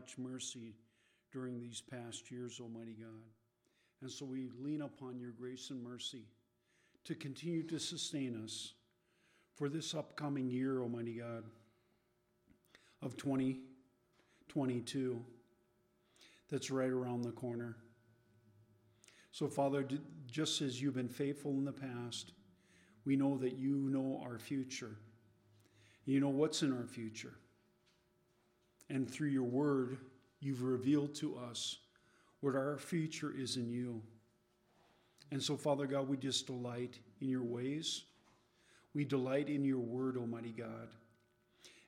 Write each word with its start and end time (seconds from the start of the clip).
much 0.00 0.16
mercy 0.16 0.72
during 1.30 1.60
these 1.60 1.82
past 1.82 2.30
years, 2.30 2.58
Almighty 2.58 2.96
God. 2.98 3.20
And 4.00 4.10
so 4.10 4.24
we 4.24 4.48
lean 4.58 4.80
upon 4.80 5.18
your 5.18 5.32
grace 5.32 5.68
and 5.68 5.82
mercy 5.82 6.22
to 7.04 7.14
continue 7.14 7.62
to 7.64 7.78
sustain 7.78 8.42
us 8.42 8.72
for 9.56 9.68
this 9.68 9.94
upcoming 9.94 10.48
year, 10.48 10.80
Almighty 10.80 11.18
God, 11.18 11.44
of 13.02 13.18
2022 13.18 15.22
that's 16.50 16.70
right 16.70 16.88
around 16.88 17.22
the 17.22 17.32
corner. 17.32 17.76
So, 19.32 19.48
Father, 19.48 19.86
just 20.30 20.62
as 20.62 20.80
you've 20.80 20.94
been 20.94 21.10
faithful 21.10 21.50
in 21.52 21.66
the 21.66 21.72
past, 21.72 22.32
we 23.04 23.16
know 23.16 23.36
that 23.36 23.58
you 23.58 23.90
know 23.90 24.18
our 24.24 24.38
future. 24.38 24.96
You 26.06 26.20
know 26.20 26.30
what's 26.30 26.62
in 26.62 26.72
our 26.72 26.86
future. 26.86 27.34
And 28.90 29.08
through 29.08 29.28
your 29.28 29.44
word, 29.44 29.98
you've 30.40 30.62
revealed 30.62 31.14
to 31.16 31.38
us 31.38 31.78
what 32.40 32.56
our 32.56 32.76
future 32.76 33.32
is 33.34 33.56
in 33.56 33.70
you. 33.70 34.02
And 35.30 35.42
so, 35.42 35.56
Father 35.56 35.86
God, 35.86 36.08
we 36.08 36.16
just 36.16 36.46
delight 36.46 36.98
in 37.20 37.28
your 37.28 37.44
ways. 37.44 38.02
We 38.92 39.04
delight 39.04 39.48
in 39.48 39.64
your 39.64 39.78
word, 39.78 40.16
Almighty 40.16 40.50
God. 40.50 40.88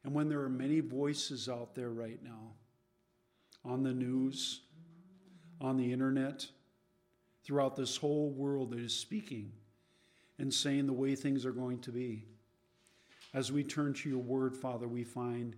And 0.04 0.14
when 0.14 0.28
there 0.28 0.40
are 0.42 0.48
many 0.48 0.80
voices 0.80 1.48
out 1.48 1.74
there 1.74 1.90
right 1.90 2.22
now, 2.22 2.52
on 3.64 3.82
the 3.82 3.92
news, 3.92 4.60
on 5.60 5.76
the 5.76 5.92
internet, 5.92 6.46
throughout 7.44 7.76
this 7.76 7.96
whole 7.96 8.30
world 8.30 8.70
that 8.70 8.80
is 8.80 8.94
speaking 8.94 9.52
and 10.38 10.52
saying 10.52 10.86
the 10.86 10.92
way 10.92 11.14
things 11.14 11.44
are 11.44 11.52
going 11.52 11.78
to 11.80 11.90
be. 11.90 12.24
As 13.34 13.50
we 13.50 13.64
turn 13.64 13.94
to 13.94 14.08
your 14.08 14.18
word, 14.18 14.56
Father, 14.56 14.86
we 14.86 15.04
find 15.04 15.56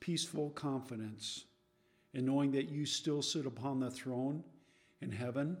peaceful 0.00 0.50
confidence 0.50 1.44
in 2.14 2.24
knowing 2.24 2.52
that 2.52 2.68
you 2.68 2.86
still 2.86 3.22
sit 3.22 3.46
upon 3.46 3.80
the 3.80 3.90
throne 3.90 4.42
in 5.00 5.10
heaven. 5.10 5.56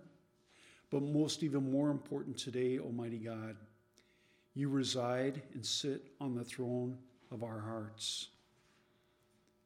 But 0.90 1.02
most, 1.02 1.42
even 1.42 1.70
more 1.70 1.90
important 1.90 2.38
today, 2.38 2.78
Almighty 2.78 3.18
God, 3.18 3.56
you 4.54 4.68
reside 4.68 5.42
and 5.54 5.64
sit 5.64 6.06
on 6.20 6.34
the 6.34 6.44
throne 6.44 6.96
of 7.30 7.42
our 7.42 7.60
hearts. 7.60 8.28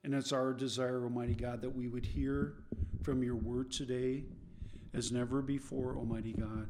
And 0.04 0.14
it's 0.14 0.32
our 0.32 0.52
desire, 0.52 1.04
Almighty 1.04 1.34
God, 1.34 1.62
that 1.62 1.74
we 1.74 1.86
would 1.86 2.04
hear 2.04 2.54
from 3.02 3.22
your 3.22 3.36
word 3.36 3.70
today 3.70 4.24
as 4.94 5.12
never 5.12 5.40
before, 5.40 5.96
Almighty 5.96 6.32
God, 6.32 6.68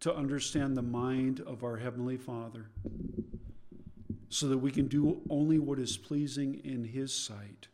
to 0.00 0.14
understand 0.14 0.76
the 0.76 0.82
mind 0.82 1.40
of 1.40 1.64
our 1.64 1.78
Heavenly 1.78 2.18
Father 2.18 2.70
so 4.28 4.48
that 4.48 4.58
we 4.58 4.70
can 4.70 4.86
do 4.88 5.20
only 5.30 5.58
what 5.58 5.78
is 5.78 5.96
pleasing 5.96 6.60
in 6.64 6.84
His 6.84 7.12
sight. 7.12 7.68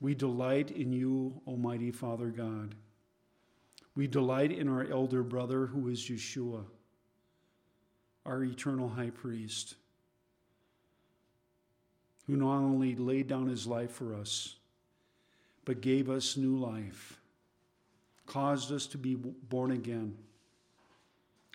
We 0.00 0.14
delight 0.14 0.70
in 0.70 0.92
you, 0.92 1.40
Almighty 1.46 1.90
Father 1.90 2.28
God. 2.28 2.74
We 3.94 4.06
delight 4.06 4.52
in 4.52 4.68
our 4.68 4.84
elder 4.84 5.22
brother 5.22 5.66
who 5.66 5.88
is 5.88 6.00
Yeshua, 6.00 6.64
our 8.26 8.44
eternal 8.44 8.88
high 8.88 9.10
priest, 9.10 9.76
who 12.26 12.36
not 12.36 12.58
only 12.58 12.94
laid 12.94 13.26
down 13.26 13.48
his 13.48 13.66
life 13.66 13.90
for 13.90 14.14
us, 14.14 14.56
but 15.64 15.80
gave 15.80 16.10
us 16.10 16.36
new 16.36 16.56
life, 16.56 17.18
caused 18.26 18.70
us 18.70 18.86
to 18.88 18.98
be 18.98 19.14
born 19.14 19.70
again, 19.70 20.14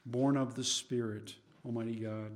born 0.05 0.35
of 0.35 0.55
the 0.55 0.63
Spirit, 0.63 1.35
Almighty 1.63 1.95
God. 1.95 2.31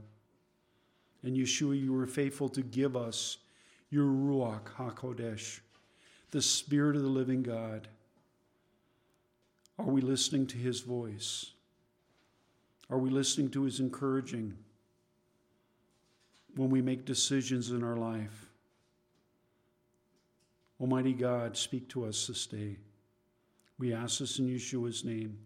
And 1.26 1.36
Yeshua, 1.36 1.82
you 1.82 1.92
were 1.92 2.06
faithful 2.06 2.50
to 2.50 2.62
give 2.62 2.96
us 2.96 3.38
your 3.90 4.06
Ruach 4.06 4.66
HaKodesh, 4.78 5.60
the 6.30 6.42
Spirit 6.42 6.96
of 6.96 7.02
the 7.02 7.10
living 7.10 7.42
God. 7.42 7.88
Are 9.80 9.86
we 9.86 10.02
listening 10.02 10.46
to 10.48 10.58
his 10.58 10.82
voice? 10.82 11.52
Are 12.92 13.00
we 13.00 13.10
listening 13.10 13.50
to 13.50 13.64
his 13.64 13.80
encouraging 13.80 14.56
when 16.56 16.70
we 16.70 16.84
make 16.84 17.06
decisions 17.06 17.72
in 17.72 17.84
our 17.84 17.98
life? 17.98 18.46
Almighty 20.80 21.14
God, 21.14 21.58
speak 21.58 21.90
to 21.90 22.06
us 22.06 22.28
this 22.28 22.46
day. 22.46 22.78
We 23.80 23.96
ask 23.96 24.20
this 24.20 24.38
in 24.38 24.48
Yeshua's 24.48 25.04
name. 25.04 25.40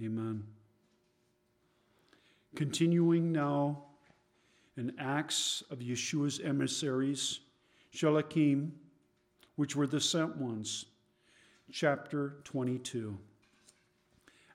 Amen. 0.00 0.44
Continuing 2.54 3.32
now 3.32 3.87
in 4.78 4.92
Acts 4.96 5.64
of 5.72 5.80
Yeshua's 5.80 6.38
emissaries, 6.38 7.40
Shalakim, 7.92 8.70
which 9.56 9.74
were 9.74 9.88
the 9.88 10.00
sent 10.00 10.36
ones, 10.36 10.84
chapter 11.72 12.36
22. 12.44 13.18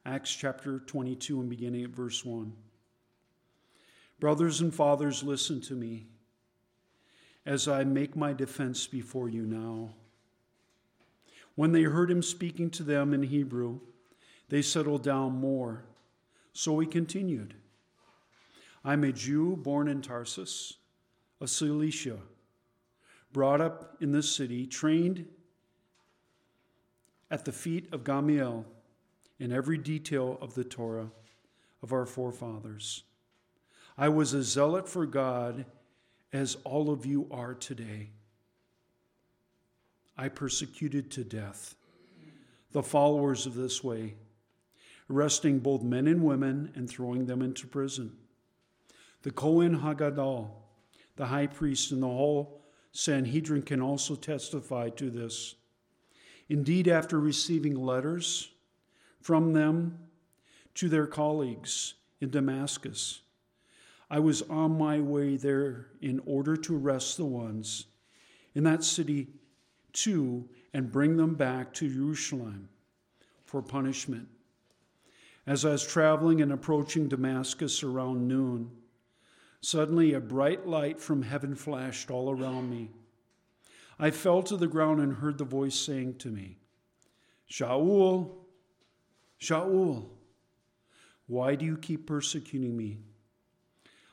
Acts 0.06 0.33
chapter 0.33 0.79
22 0.79 1.41
and 1.41 1.50
beginning 1.50 1.83
at 1.83 1.89
verse 1.89 2.23
1. 2.23 2.53
Brothers 4.22 4.62
and 4.62 4.73
fathers, 4.73 5.23
listen 5.23 5.59
to 5.59 5.73
me 5.73 6.06
as 7.45 7.67
I 7.67 7.83
make 7.83 8.16
my 8.16 8.31
defense 8.31 8.88
before 8.88 9.28
you 9.28 9.45
now. 9.45 9.89
When 11.56 11.73
they 11.73 11.83
heard 11.83 12.09
him 12.09 12.23
speaking 12.23 12.69
to 12.72 12.83
them 12.83 13.13
in 13.13 13.23
Hebrew, 13.23 13.81
they 14.47 14.62
settled 14.62 15.03
down 15.03 15.33
more. 15.33 15.83
So 16.53 16.79
he 16.79 16.88
continued 16.88 17.56
I'm 18.83 19.03
a 19.03 19.11
Jew 19.11 19.55
born 19.55 19.88
in 19.88 20.01
Tarsus, 20.01 20.77
of 21.39 21.49
Cilicia 21.49 22.17
brought 23.33 23.59
up 23.59 23.97
in 23.99 24.11
this 24.11 24.33
city, 24.33 24.67
trained 24.67 25.25
at 27.31 27.45
the 27.45 27.51
feet 27.51 27.91
of 27.91 28.03
Gamaliel 28.03 28.66
in 29.39 29.51
every 29.51 29.77
detail 29.77 30.38
of 30.39 30.53
the 30.53 30.63
Torah 30.63 31.09
of 31.81 31.91
our 31.91 32.05
forefathers. 32.05 33.03
I 33.97 34.09
was 34.09 34.33
a 34.33 34.44
zealot 34.44 34.88
for 34.88 35.05
God 35.05 35.65
as 36.31 36.57
all 36.63 36.91
of 36.91 37.05
you 37.05 37.27
are 37.31 37.55
today. 37.55 38.11
I 40.15 40.29
persecuted 40.29 41.09
to 41.11 41.23
death 41.23 41.75
the 42.71 42.83
followers 42.83 43.45
of 43.45 43.55
this 43.55 43.83
way, 43.83 44.13
arresting 45.09 45.59
both 45.59 45.81
men 45.81 46.07
and 46.07 46.23
women 46.23 46.71
and 46.75 46.89
throwing 46.89 47.25
them 47.25 47.41
into 47.41 47.67
prison. 47.67 48.17
The 49.23 49.31
Kohen 49.31 49.79
Hagadol, 49.79 50.51
the 51.16 51.25
high 51.25 51.47
priest, 51.47 51.91
and 51.91 52.03
the 52.03 52.07
whole 52.07 52.61
Sanhedrin 52.91 53.63
can 53.63 53.81
also 53.81 54.16
testify 54.16 54.89
to 54.89 55.09
this. 55.09 55.56
Indeed, 56.50 56.88
after 56.88 57.19
receiving 57.19 57.75
letters 57.75 58.50
from 59.22 59.53
them 59.53 59.97
to 60.75 60.89
their 60.89 61.07
colleagues 61.07 61.95
in 62.19 62.29
Damascus, 62.29 63.22
I 64.09 64.19
was 64.19 64.44
on 64.44 64.78
my 64.78 65.00
way 65.00 65.38
there 65.38 65.88
in 66.01 66.22
order 66.25 66.56
to 66.57 66.78
arrest 66.78 67.17
the 67.17 67.25
ones 67.25 67.85
in 68.53 68.63
that 68.66 68.83
city 68.83 69.29
too 69.94 70.50
and 70.73 70.91
bring 70.91 71.17
them 71.17 71.35
back 71.35 71.73
to 71.75 71.89
Jerusalem 71.91 72.69
for 73.45 73.62
punishment. 73.62 74.28
As 75.47 75.66
I 75.66 75.72
was 75.72 75.85
traveling 75.85 76.41
and 76.41 76.51
approaching 76.51 77.07
Damascus 77.07 77.83
around 77.83 78.28
noon, 78.28 78.69
Suddenly, 79.63 80.12
a 80.13 80.19
bright 80.19 80.68
light 80.68 81.00
from 81.00 81.22
heaven 81.22 81.56
flashed 81.56 82.12
all 82.12 82.29
around 82.29 82.69
me. 82.69 82.90
I 83.97 84.12
fell 84.12 84.44
to 84.44 84.57
the 84.57 84.68
ground 84.68 85.00
and 85.00 85.13
heard 85.13 85.38
the 85.38 85.46
voice 85.46 85.79
saying 85.79 86.16
to 86.16 86.28
me, 86.28 86.57
Shaul, 87.50 88.29
Shaul, 89.40 90.09
why 91.28 91.56
do 91.56 91.63
you 91.63 91.78
keep 91.78 92.06
persecuting 92.06 92.75
me? 92.75 92.97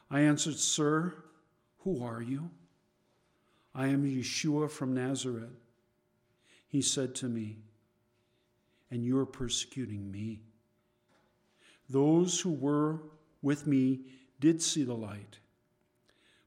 I 0.08 0.20
answered, 0.20 0.54
Sir, 0.54 1.14
who 1.78 2.04
are 2.04 2.22
you? 2.22 2.50
I 3.74 3.88
am 3.88 4.04
Yeshua 4.04 4.70
from 4.70 4.94
Nazareth. 4.94 5.50
He 6.68 6.80
said 6.80 7.12
to 7.16 7.26
me, 7.26 7.56
And 8.88 9.04
you 9.04 9.18
are 9.18 9.26
persecuting 9.26 10.12
me. 10.12 10.42
Those 11.88 12.38
who 12.38 12.52
were 12.52 13.00
with 13.42 13.66
me 13.66 14.02
did 14.38 14.62
see 14.62 14.84
the 14.84 14.94
light, 14.94 15.39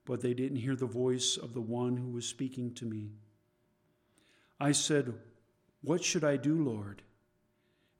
but 0.06 0.22
they 0.22 0.34
didn't 0.34 0.58
hear 0.58 0.76
the 0.76 0.86
voice 0.86 1.38
of 1.38 1.54
the 1.54 1.62
one 1.62 1.98
who 1.98 2.10
was 2.10 2.26
speaking 2.26 2.74
to 2.76 2.86
me. 2.86 3.12
I 4.60 4.72
said, 4.72 5.14
What 5.82 6.04
should 6.04 6.24
I 6.24 6.38
do, 6.38 6.64
Lord? 6.64 7.02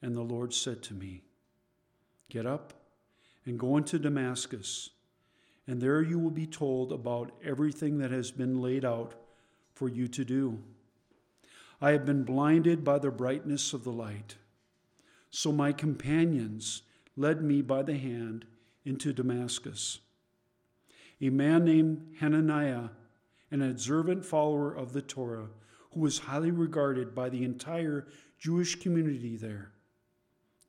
And 0.02 0.16
the 0.16 0.22
Lord 0.22 0.54
said 0.54 0.82
to 0.84 0.94
me, 0.94 1.24
Get 2.30 2.46
up 2.46 2.74
and 3.46 3.60
go 3.60 3.78
into 3.78 4.00
Damascus, 4.00 4.90
and 5.68 5.82
there 5.82 6.02
you 6.02 6.20
will 6.20 6.32
be 6.32 6.48
told 6.48 6.92
about 6.92 7.32
everything 7.44 7.98
that 8.00 8.12
has 8.12 8.32
been 8.32 8.62
laid 8.62 8.84
out 8.84 9.14
for 9.74 9.88
you 9.88 10.08
to 10.10 10.26
do. 10.26 10.60
I 11.82 11.92
have 11.92 12.06
been 12.06 12.24
blinded 12.24 12.84
by 12.84 13.00
the 13.00 13.12
brightness 13.12 13.74
of 13.74 13.84
the 13.84 13.92
light. 13.92 14.38
So 15.30 15.52
my 15.52 15.74
companions 15.74 16.84
led 17.18 17.42
me 17.42 17.62
by 17.62 17.84
the 17.84 17.98
hand 17.98 18.46
into 18.86 19.14
Damascus. 19.14 20.00
A 21.22 21.30
man 21.30 21.66
named 21.66 22.16
Hananiah 22.20 22.90
an 23.54 23.62
observant 23.62 24.26
follower 24.26 24.74
of 24.74 24.94
the 24.94 25.02
Torah, 25.02 25.48
who 25.92 26.00
was 26.00 26.18
highly 26.18 26.50
regarded 26.50 27.14
by 27.14 27.30
the 27.30 27.44
entire 27.44 28.08
Jewish 28.40 28.76
community 28.80 29.38
there, 29.38 29.72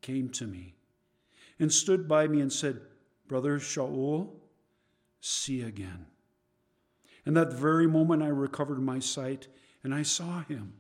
came 0.03 0.29
to 0.29 0.47
me 0.47 0.75
and 1.59 1.73
stood 1.73 2.07
by 2.07 2.29
me 2.29 2.43
and 2.43 2.53
said, 2.53 2.83
Brother 3.27 3.59
Shaul, 3.59 4.29
see 5.21 5.63
again. 5.63 6.07
And 7.25 7.35
that 7.37 7.55
very 7.55 7.87
moment 7.87 8.23
I 8.23 8.29
recovered 8.29 8.83
my 8.83 8.99
sight 8.99 9.49
and 9.83 9.95
I 9.95 10.03
saw 10.03 10.43
him. 10.43 10.75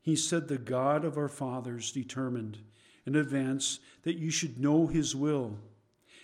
He 0.00 0.14
said, 0.14 0.46
The 0.46 0.58
God 0.58 1.04
of 1.04 1.18
our 1.18 1.28
fathers 1.28 1.90
determined 1.90 2.58
in 3.04 3.16
advance 3.16 3.80
that 4.02 4.16
you 4.16 4.30
should 4.30 4.60
know 4.60 4.86
his 4.86 5.16
will 5.16 5.58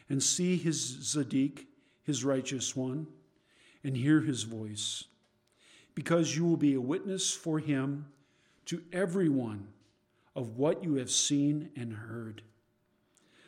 and 0.08 0.22
see 0.22 0.56
his 0.56 0.96
Tzaddik, 0.98 1.66
his 2.06 2.25
righteous 2.25 2.76
one, 2.76 3.08
and 3.82 3.97
hear 3.97 4.20
his 4.20 4.44
voice, 4.44 5.05
because 5.94 6.37
you 6.37 6.44
will 6.44 6.56
be 6.56 6.75
a 6.75 6.81
witness 6.81 7.32
for 7.35 7.58
him 7.58 8.06
to 8.64 8.82
everyone 8.93 9.67
of 10.35 10.56
what 10.56 10.85
you 10.85 10.94
have 10.94 11.11
seen 11.11 11.70
and 11.76 11.93
heard. 11.93 12.43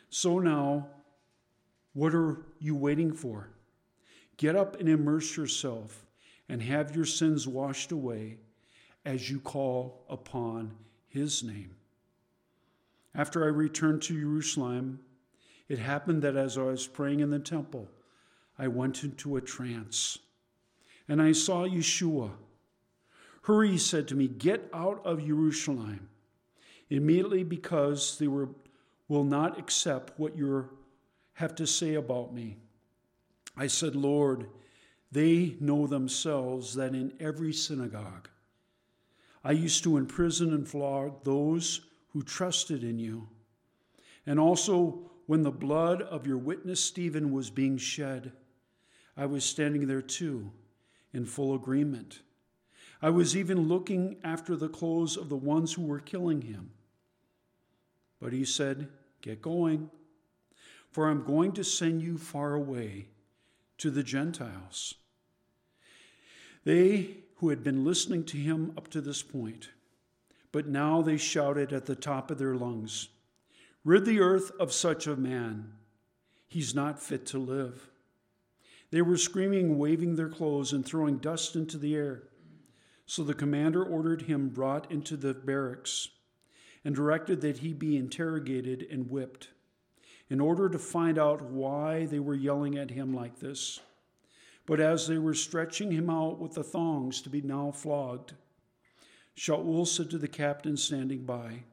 So 0.09 0.39
now, 0.39 0.87
what 1.93 2.13
are 2.13 2.45
you 2.59 2.75
waiting 2.75 3.13
for? 3.13 3.49
Get 4.37 4.55
up 4.55 4.79
and 4.79 4.89
immerse 4.89 5.37
yourself 5.37 6.05
and 6.47 6.61
have 6.61 6.95
your 6.95 7.05
sins 7.05 7.47
washed 7.47 7.91
away 7.91 8.37
as 9.05 9.29
you 9.29 9.39
call 9.39 10.05
upon 10.09 10.71
his 11.07 11.43
name. 11.43 11.75
After 13.13 13.43
I 13.43 13.47
returned 13.47 14.01
to 14.03 14.19
Jerusalem, 14.19 14.99
it 15.67 15.79
happened 15.79 16.21
that 16.23 16.35
as 16.35 16.57
I 16.57 16.63
was 16.63 16.87
praying 16.87 17.19
in 17.19 17.29
the 17.29 17.39
temple, 17.39 17.89
I 18.59 18.67
went 18.67 19.03
into 19.03 19.37
a 19.37 19.41
trance 19.41 20.19
and 21.07 21.21
I 21.21 21.31
saw 21.31 21.65
Yeshua. 21.65 22.31
Hurry, 23.43 23.71
he 23.71 23.77
said 23.77 24.07
to 24.09 24.15
me, 24.15 24.27
get 24.27 24.69
out 24.73 25.01
of 25.05 25.25
Jerusalem 25.25 26.09
immediately 26.89 27.43
because 27.43 28.17
they 28.19 28.27
were, 28.27 28.49
will 29.07 29.23
not 29.23 29.57
accept 29.57 30.19
what 30.19 30.37
you 30.37 30.69
have 31.33 31.55
to 31.55 31.65
say 31.65 31.95
about 31.95 32.33
me. 32.33 32.57
I 33.55 33.67
said, 33.67 33.95
Lord, 33.95 34.47
they 35.11 35.55
know 35.59 35.87
themselves 35.87 36.75
that 36.75 36.93
in 36.93 37.13
every 37.19 37.53
synagogue 37.53 38.29
I 39.43 39.53
used 39.53 39.83
to 39.83 39.97
imprison 39.97 40.53
and 40.53 40.67
flog 40.67 41.23
those 41.23 41.81
who 42.09 42.23
trusted 42.23 42.83
in 42.83 42.99
you. 42.99 43.29
And 44.25 44.39
also, 44.39 45.11
when 45.27 45.43
the 45.43 45.51
blood 45.51 46.01
of 46.01 46.27
your 46.27 46.37
witness 46.37 46.83
Stephen 46.83 47.31
was 47.31 47.49
being 47.49 47.77
shed, 47.77 48.33
I 49.19 49.25
was 49.25 49.43
standing 49.43 49.85
there 49.85 50.01
too 50.01 50.49
in 51.13 51.25
full 51.25 51.53
agreement. 51.53 52.21
I 53.01 53.09
was 53.09 53.35
even 53.35 53.67
looking 53.67 54.15
after 54.23 54.55
the 54.55 54.69
clothes 54.69 55.17
of 55.17 55.27
the 55.27 55.35
ones 55.35 55.73
who 55.73 55.81
were 55.81 55.99
killing 55.99 56.41
him. 56.41 56.71
But 58.21 58.31
he 58.31 58.45
said, 58.45 58.87
Get 59.21 59.41
going, 59.41 59.89
for 60.89 61.09
I'm 61.09 61.25
going 61.25 61.51
to 61.53 61.65
send 61.65 62.01
you 62.01 62.17
far 62.17 62.53
away 62.53 63.07
to 63.79 63.91
the 63.91 64.03
Gentiles. 64.03 64.95
They 66.63 67.17
who 67.35 67.49
had 67.49 67.61
been 67.61 67.83
listening 67.83 68.23
to 68.25 68.37
him 68.37 68.71
up 68.77 68.87
to 68.89 69.01
this 69.01 69.21
point, 69.21 69.67
but 70.53 70.69
now 70.69 71.01
they 71.01 71.17
shouted 71.17 71.73
at 71.73 71.87
the 71.87 71.95
top 71.95 72.31
of 72.31 72.37
their 72.37 72.55
lungs, 72.55 73.09
Rid 73.83 74.05
the 74.05 74.21
earth 74.21 74.51
of 74.61 74.71
such 74.71 75.07
a 75.07 75.17
man. 75.17 75.73
He's 76.47 76.73
not 76.73 77.01
fit 77.01 77.25
to 77.27 77.37
live. 77.37 77.89
They 78.91 79.01
were 79.01 79.17
screaming, 79.17 79.77
waving 79.77 80.15
their 80.15 80.29
clothes, 80.29 80.73
and 80.73 80.85
throwing 80.85 81.17
dust 81.17 81.55
into 81.55 81.77
the 81.77 81.95
air. 81.95 82.23
So 83.05 83.23
the 83.23 83.33
commander 83.33 83.83
ordered 83.83 84.23
him 84.23 84.49
brought 84.49 84.91
into 84.91 85.17
the 85.17 85.33
barracks 85.33 86.09
and 86.83 86.95
directed 86.95 87.41
that 87.41 87.59
he 87.59 87.73
be 87.73 87.97
interrogated 87.97 88.87
and 88.89 89.09
whipped 89.09 89.49
in 90.29 90.39
order 90.39 90.69
to 90.69 90.79
find 90.79 91.17
out 91.17 91.41
why 91.41 92.05
they 92.05 92.19
were 92.19 92.35
yelling 92.35 92.77
at 92.77 92.91
him 92.91 93.13
like 93.13 93.39
this. 93.39 93.79
But 94.65 94.79
as 94.79 95.07
they 95.07 95.17
were 95.17 95.33
stretching 95.33 95.91
him 95.91 96.09
out 96.09 96.39
with 96.39 96.53
the 96.53 96.63
thongs 96.63 97.21
to 97.21 97.29
be 97.29 97.41
now 97.41 97.71
flogged, 97.71 98.33
Shaul 99.35 99.87
said 99.87 100.09
to 100.11 100.17
the 100.17 100.27
captain 100.27 100.77
standing 100.77 101.23
by, 101.23 101.63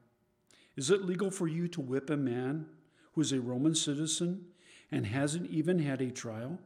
Is 0.76 0.90
it 0.90 1.04
legal 1.04 1.30
for 1.30 1.46
you 1.46 1.68
to 1.68 1.80
whip 1.80 2.08
a 2.08 2.16
man 2.16 2.66
who 3.12 3.20
is 3.20 3.32
a 3.32 3.40
Roman 3.40 3.74
citizen 3.74 4.46
and 4.90 5.04
hasn't 5.04 5.50
even 5.50 5.80
had 5.80 6.00
a 6.00 6.10
trial? 6.10 6.58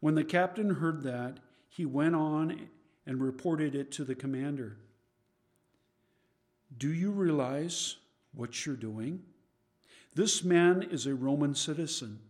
When 0.00 0.14
the 0.14 0.24
captain 0.24 0.76
heard 0.76 1.02
that, 1.02 1.38
he 1.68 1.84
went 1.84 2.14
on 2.14 2.68
and 3.06 3.22
reported 3.22 3.74
it 3.74 3.92
to 3.92 4.04
the 4.04 4.14
commander. 4.14 4.78
Do 6.76 6.92
you 6.92 7.10
realize 7.10 7.96
what 8.32 8.64
you're 8.64 8.76
doing? 8.76 9.22
This 10.14 10.42
man 10.42 10.82
is 10.82 11.06
a 11.06 11.14
Roman 11.14 11.54
citizen. 11.54 12.20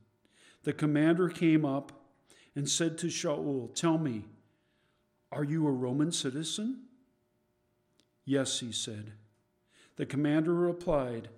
The 0.64 0.72
commander 0.72 1.28
came 1.28 1.64
up 1.64 1.93
and 2.55 2.69
said 2.69 2.99
to 2.99 3.06
Shaul, 3.06 3.75
Tell 3.75 3.99
me, 3.99 4.25
are 5.32 5.44
you 5.44 5.66
a 5.66 5.73
Roman 5.73 6.12
citizen? 6.12 6.82
Yes, 8.25 8.61
he 8.61 8.73
said. 8.73 9.12
The 9.96 10.06
commander 10.06 10.55
replied, 10.55 11.28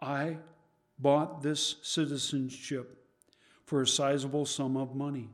I 0.00 0.38
bought 0.98 1.42
this 1.42 1.76
citizenship 1.82 3.06
for 3.64 3.82
a 3.82 3.86
sizable 3.86 4.44
sum 4.44 4.76
of 4.76 4.94
money. 4.94 5.30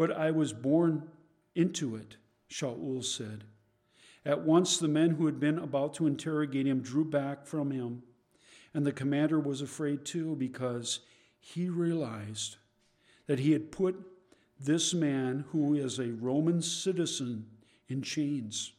But 0.00 0.12
I 0.12 0.30
was 0.30 0.54
born 0.54 1.10
into 1.54 1.94
it, 1.94 2.16
Shaul 2.50 3.04
said. 3.04 3.44
At 4.24 4.46
once 4.46 4.78
the 4.78 4.88
men 4.88 5.10
who 5.10 5.26
had 5.26 5.38
been 5.38 5.58
about 5.58 5.92
to 5.96 6.06
interrogate 6.06 6.66
him 6.66 6.80
drew 6.80 7.04
back 7.04 7.44
from 7.44 7.70
him, 7.70 8.02
and 8.72 8.86
the 8.86 8.92
commander 8.92 9.38
was 9.38 9.60
afraid 9.60 10.06
too 10.06 10.36
because 10.36 11.00
he 11.38 11.68
realized 11.68 12.56
that 13.26 13.40
he 13.40 13.52
had 13.52 13.70
put 13.70 13.94
this 14.58 14.94
man, 14.94 15.44
who 15.50 15.74
is 15.74 15.98
a 15.98 16.12
Roman 16.12 16.62
citizen, 16.62 17.44
in 17.86 18.00
chains. 18.00 18.72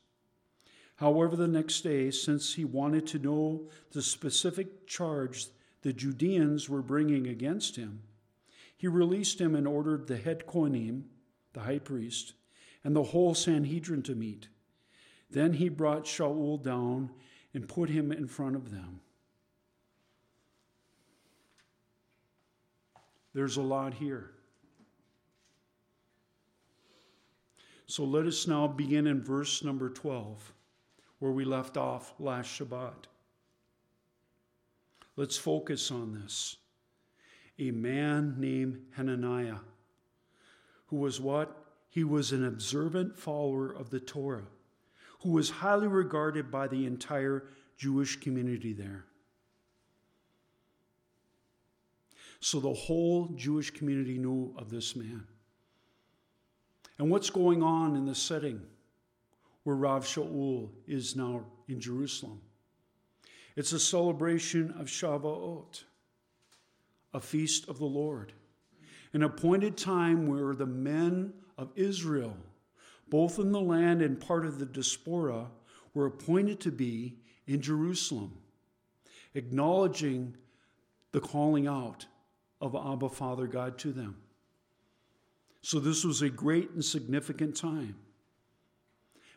However, 0.95 1.35
the 1.35 1.47
next 1.47 1.81
day, 1.81 2.09
since 2.09 2.56
he 2.56 2.65
wanted 2.65 3.06
to 3.06 3.19
know 3.19 3.69
the 3.91 4.01
specific 4.01 4.88
charge 4.88 5.50
the 5.83 5.94
Judeans 5.94 6.68
were 6.68 6.81
bringing 6.81 7.27
against 7.27 7.75
him, 7.75 8.01
he 8.81 8.88
released 8.88 9.39
him 9.39 9.54
and 9.54 9.68
ordered 9.68 10.07
the 10.07 10.18
head 10.18 10.48
Kohanim, 10.48 11.04
the 11.54 11.60
high 11.60 11.78
priest, 11.78 12.33
and 12.83 12.95
the 12.95 13.04
whole 13.04 13.36
Sanhedrin 13.36 14.01
to 14.01 14.16
meet. 14.16 14.48
Then 15.30 15.54
he 15.54 15.69
brought 15.69 16.06
Shaul 16.06 16.64
down 16.64 17.11
and 17.54 17.68
put 17.68 17.92
him 17.92 18.11
in 18.11 18.26
front 18.26 18.56
of 18.56 18.71
them. 18.71 19.02
There's 23.35 23.57
a 23.57 23.61
lot 23.61 23.94
here. 23.94 24.31
So 27.85 28.04
let 28.04 28.26
us 28.26 28.47
now 28.47 28.66
begin 28.66 29.06
in 29.06 29.21
verse 29.21 29.64
number 29.64 29.92
12, 29.92 30.54
where 31.19 31.31
we 31.31 31.45
left 31.45 31.78
off 31.78 32.16
last 32.18 32.47
Shabbat. 32.59 33.06
Let's 35.16 35.38
focus 35.38 35.92
on 35.92 36.19
this 36.19 36.57
a 37.61 37.69
man 37.69 38.35
named 38.39 38.81
Hananiah, 38.97 39.59
who 40.87 40.97
was 40.97 41.21
what? 41.21 41.63
He 41.89 42.03
was 42.03 42.31
an 42.31 42.44
observant 42.44 43.19
follower 43.19 43.71
of 43.71 43.91
the 43.91 43.99
Torah, 43.99 44.47
who 45.21 45.30
was 45.30 45.51
highly 45.51 45.87
regarded 45.87 46.49
by 46.49 46.68
the 46.68 46.87
entire 46.87 47.44
Jewish 47.77 48.19
community 48.19 48.73
there. 48.73 49.06
So 52.39 52.59
the 52.59 52.73
whole 52.73 53.27
Jewish 53.35 53.69
community 53.69 54.18
knew 54.18 54.56
of 54.57 54.71
this 54.71 54.95
man. 54.95 55.27
And 56.97 57.11
what's 57.11 57.30
going 57.30 57.61
on 57.61 57.95
in 57.95 58.06
the 58.07 58.15
setting 58.15 58.59
where 59.63 59.75
Rav 59.75 60.03
Shaul 60.03 60.69
is 60.87 61.15
now 61.15 61.45
in 61.68 61.80
Jerusalem? 61.80 62.41
It's 63.56 63.73
a 63.73 63.80
celebration 63.80 64.73
of 64.80 64.87
Shavuot 64.87 65.83
a 67.13 67.19
feast 67.19 67.68
of 67.68 67.80
the 67.80 67.85
Lord, 67.85 68.33
an 69.13 69.23
appointed 69.23 69.77
time 69.77 70.27
where 70.27 70.53
the 70.56 70.65
men 70.65 71.33
of 71.57 71.71
Israel, 71.75 72.37
both 73.09 73.39
in 73.39 73.51
the 73.51 73.61
land 73.61 74.01
and 74.01 74.19
part 74.19 74.45
of 74.45 74.59
the 74.59 74.65
diaspora, 74.65 75.47
were 75.94 76.06
appointed 76.06 76.59
to 76.61 76.71
be 76.71 77.18
in 77.47 77.61
Jerusalem, 77.61 78.37
acknowledging 79.33 80.35
the 81.11 81.19
calling 81.19 81.68
out 81.68 82.06
of 82.61 82.75
Abba 82.75 83.09
Father 83.09 83.47
God 83.47 83.77
to 83.80 83.91
them. 83.91 84.18
So 85.61 85.80
this 85.80 86.03
was 86.03 86.21
a 86.21 86.30
great 86.30 86.71
and 86.71 86.83
significant 86.83 87.56
time. 87.56 87.95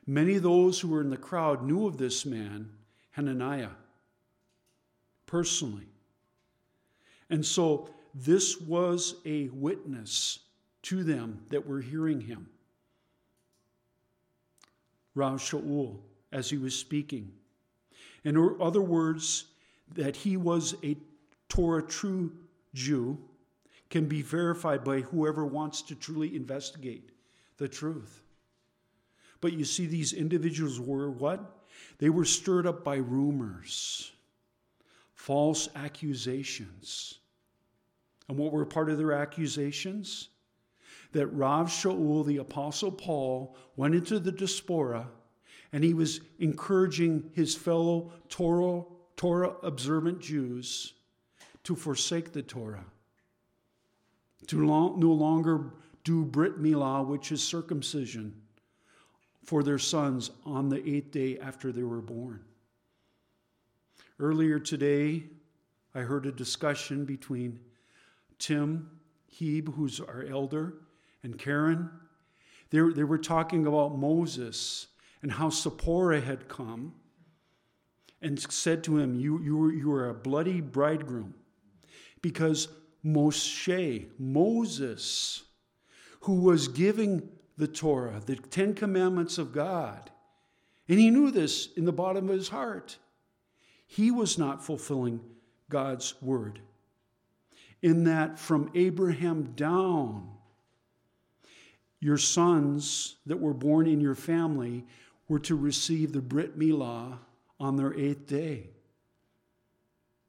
Many 0.07 0.37
of 0.37 0.43
those 0.43 0.81
who 0.81 0.89
were 0.89 1.01
in 1.01 1.11
the 1.11 1.17
crowd 1.17 1.65
knew 1.65 1.87
of 1.87 1.97
this 1.97 2.25
man, 2.25 2.71
Hananiah, 3.13 3.71
personally. 5.27 5.89
And 7.31 7.45
so 7.45 7.89
this 8.15 8.61
was 8.61 9.17
a 9.25 9.49
witness 9.49 10.41
to 10.83 11.03
them 11.03 11.41
that 11.49 11.67
were 11.67 11.81
hearing 11.81 12.21
him. 12.21 12.49
Rav 15.15 15.41
Shaul 15.41 15.99
as 16.33 16.51
he 16.51 16.59
was 16.59 16.77
speaking. 16.77 17.33
In 18.25 18.37
other 18.61 18.81
words, 18.83 19.45
that 19.95 20.17
he 20.17 20.37
was 20.37 20.75
a 20.83 20.97
Torah 21.49 21.83
true 21.83 22.33
Jew 22.75 23.19
can 23.91 24.07
be 24.07 24.23
verified 24.23 24.83
by 24.83 25.01
whoever 25.01 25.47
wants 25.47 25.83
to 25.83 25.95
truly 25.95 26.35
investigate 26.35 27.11
the 27.59 27.69
truth. 27.69 28.23
But 29.41 29.53
you 29.53 29.65
see, 29.65 29.87
these 29.87 30.13
individuals 30.13 30.81
were 30.81 31.11
what? 31.11 31.65
They 31.99 32.09
were 32.09 32.25
stirred 32.25 32.67
up 32.67 32.83
by 32.83 32.97
rumors, 32.97 34.11
false 35.25 35.71
accusations. 35.75 37.21
And 38.29 38.37
what 38.37 38.53
were 38.53 38.67
part 38.67 38.91
of 38.91 38.99
their 38.99 39.13
accusations? 39.13 40.29
That 41.13 41.29
Rav 41.29 41.69
Shaul, 41.69 42.27
the 42.27 42.37
Apostle 42.37 42.93
Paul, 42.93 43.57
went 43.75 43.95
into 43.95 44.19
the 44.19 44.31
diaspora 44.31 45.09
and 45.73 45.83
he 45.83 45.95
was 45.95 46.21
encouraging 46.41 47.31
his 47.33 47.55
fellow 47.55 48.13
Torah, 48.29 48.85
Torah 49.17 49.55
observant 49.63 50.21
Jews 50.21 50.93
to 51.63 51.75
forsake 51.75 52.33
the 52.33 52.43
Torah, 52.43 52.85
to 54.49 54.67
long, 54.67 55.01
no 55.01 55.11
longer 55.11 55.73
do 56.05 56.27
Brit 56.27 56.61
Milah, 56.61 57.07
which 57.07 57.33
is 57.33 57.43
circumcision, 57.43 58.43
for 59.43 59.63
their 59.63 59.79
sons 59.79 60.31
on 60.45 60.69
the 60.69 60.87
eighth 60.87 61.13
day 61.13 61.39
after 61.39 61.73
they 61.73 61.83
were 61.83 62.03
born. 62.03 62.45
Earlier 64.21 64.61
today, 64.61 65.25
I 65.95 66.01
heard 66.01 66.27
a 66.27 66.33
discussion 66.33 67.05
between 67.05 67.59
Tim 68.39 68.91
Hebe, 69.33 69.75
who's 69.75 69.99
our 70.01 70.25
elder, 70.31 70.75
and 71.25 71.37
Karen. 71.37 71.91
They, 72.71 72.81
they 72.95 73.05
were 73.05 73.19
talking 73.19 73.67
about 73.67 73.99
Moses 73.99 74.87
and 75.23 75.33
how 75.33 75.51
Zipporah 75.51 76.21
had 76.21 76.49
come 76.49 76.95
and 78.23 78.41
said 78.53 78.85
to 78.85 78.99
him, 78.99 79.17
You, 79.17 79.41
you, 79.43 79.57
were, 79.57 79.73
you 79.73 79.93
are 79.93 80.09
a 80.09 80.15
bloody 80.15 80.61
bridegroom. 80.61 81.35
Because 82.23 82.69
Moshe, 83.05 84.07
Moses, 84.19 85.43
who 86.21 86.41
was 86.41 86.69
giving 86.69 87.29
the 87.57 87.67
Torah, 87.67 88.21
the 88.25 88.37
Ten 88.37 88.75
Commandments 88.75 89.39
of 89.39 89.53
God. 89.53 90.11
And 90.89 90.99
he 90.99 91.11
knew 91.11 91.31
this 91.31 91.69
in 91.77 91.85
the 91.85 91.93
bottom 91.93 92.29
of 92.29 92.37
his 92.37 92.49
heart. 92.49 92.97
He 93.95 94.11
was 94.11 94.39
not 94.39 94.65
fulfilling 94.65 95.21
God's 95.69 96.21
word. 96.21 96.61
In 97.83 98.05
that, 98.05 98.39
from 98.39 98.71
Abraham 98.75 99.53
down, 99.57 100.31
your 102.01 102.19
sons 102.19 103.17
that 103.27 103.41
were 103.41 103.55
born 103.55 103.87
in 103.87 104.01
your 104.01 104.15
family 104.15 104.85
were 105.29 105.39
to 105.41 105.55
receive 105.55 106.13
the 106.13 106.21
Brit 106.21 106.59
Milah 106.59 107.19
on 107.61 107.77
their 107.77 107.95
eighth 107.95 108.27
day. 108.27 108.69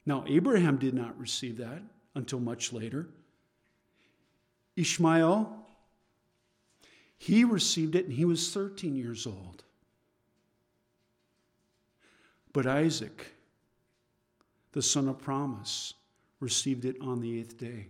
Now, 0.06 0.24
Abraham 0.28 0.78
did 0.78 0.94
not 0.94 1.20
receive 1.20 1.58
that 1.58 1.82
until 2.14 2.40
much 2.40 2.72
later. 2.72 3.08
Ishmael 4.76 5.66
he 7.18 7.44
received 7.44 7.96
it 7.96 8.06
and 8.06 8.14
he 8.14 8.26
was 8.26 8.52
13 8.54 8.96
years 8.96 9.26
old. 9.26 9.64
But 12.54 12.68
Isaac, 12.68 13.35
the 14.76 14.82
son 14.82 15.08
of 15.08 15.18
promise, 15.18 15.94
received 16.42 16.84
it 16.84 16.98
on 17.00 17.22
the 17.22 17.40
eighth 17.40 17.58
day. 17.58 17.88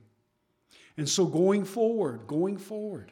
And 0.98 1.10
so 1.10 1.25
going 1.25 1.65
forward, 1.65 2.27
going 2.27 2.58
forward. 2.58 3.12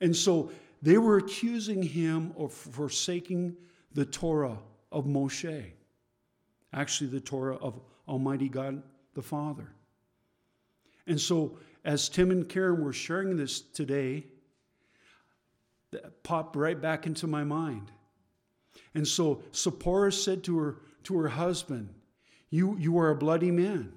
And 0.00 0.16
so 0.16 0.50
they 0.80 0.96
were 0.96 1.18
accusing 1.18 1.82
him 1.82 2.32
of 2.38 2.54
forsaking 2.54 3.54
the 3.92 4.06
Torah 4.06 4.58
of 4.90 5.04
Moshe, 5.04 5.72
actually, 6.72 7.10
the 7.10 7.20
Torah 7.20 7.56
of 7.56 7.78
Almighty 8.08 8.48
God 8.48 8.82
the 9.12 9.22
Father. 9.22 9.68
And 11.06 11.20
so, 11.20 11.58
as 11.84 12.08
Tim 12.08 12.30
and 12.30 12.48
Karen 12.48 12.82
were 12.82 12.94
sharing 12.94 13.36
this 13.36 13.60
today, 13.60 14.24
that 15.90 16.22
popped 16.22 16.56
right 16.56 16.80
back 16.80 17.06
into 17.06 17.26
my 17.26 17.44
mind. 17.44 17.90
And 18.94 19.06
so 19.06 19.42
Zipporah 19.54 20.12
said 20.12 20.42
to 20.44 20.58
her, 20.58 20.80
to 21.04 21.18
her 21.18 21.28
husband, 21.28 21.90
you, 22.50 22.76
you 22.78 22.98
are 22.98 23.10
a 23.10 23.16
bloody 23.16 23.50
man. 23.50 23.92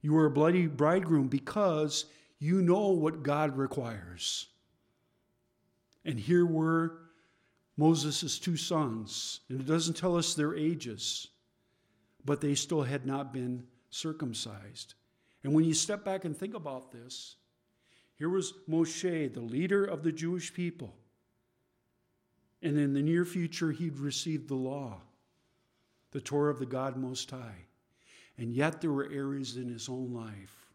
You 0.00 0.16
are 0.16 0.26
a 0.26 0.30
bloody 0.30 0.66
bridegroom 0.66 1.28
because 1.28 2.06
you 2.38 2.62
know 2.62 2.88
what 2.88 3.22
God 3.22 3.56
requires. 3.56 4.46
And 6.04 6.18
here 6.18 6.46
were 6.46 6.98
Moses' 7.76 8.38
two 8.38 8.56
sons, 8.56 9.40
and 9.48 9.60
it 9.60 9.66
doesn't 9.66 9.96
tell 9.96 10.16
us 10.16 10.34
their 10.34 10.54
ages, 10.54 11.28
but 12.24 12.40
they 12.40 12.54
still 12.54 12.82
had 12.82 13.06
not 13.06 13.32
been 13.32 13.64
circumcised. 13.90 14.94
And 15.44 15.54
when 15.54 15.64
you 15.64 15.74
step 15.74 16.04
back 16.04 16.24
and 16.24 16.36
think 16.36 16.54
about 16.54 16.90
this, 16.90 17.36
here 18.16 18.28
was 18.28 18.52
Moshe, 18.68 19.32
the 19.32 19.40
leader 19.40 19.84
of 19.84 20.02
the 20.02 20.10
Jewish 20.10 20.52
people. 20.52 20.94
And 22.60 22.76
in 22.76 22.92
the 22.92 23.02
near 23.02 23.24
future, 23.24 23.70
he'd 23.70 23.98
receive 23.98 24.48
the 24.48 24.56
law, 24.56 25.02
the 26.10 26.20
Torah 26.20 26.50
of 26.50 26.58
the 26.58 26.66
God 26.66 26.96
Most 26.96 27.30
High. 27.30 27.66
And 28.36 28.52
yet, 28.52 28.80
there 28.80 28.92
were 28.92 29.10
areas 29.12 29.56
in 29.56 29.68
his 29.68 29.88
own 29.88 30.12
life 30.12 30.68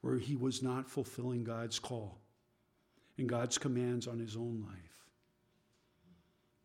where 0.00 0.18
he 0.18 0.36
was 0.36 0.62
not 0.62 0.88
fulfilling 0.88 1.44
God's 1.44 1.78
call 1.78 2.18
and 3.18 3.28
God's 3.28 3.58
commands 3.58 4.06
on 4.06 4.18
his 4.18 4.36
own 4.36 4.64
life. 4.66 4.96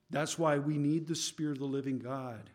That's 0.09 0.37
why 0.37 0.57
we 0.57 0.77
need 0.77 1.07
the 1.07 1.15
Spirit 1.15 1.53
of 1.53 1.59
the 1.59 1.65
living 1.65 1.99
God 1.99 2.49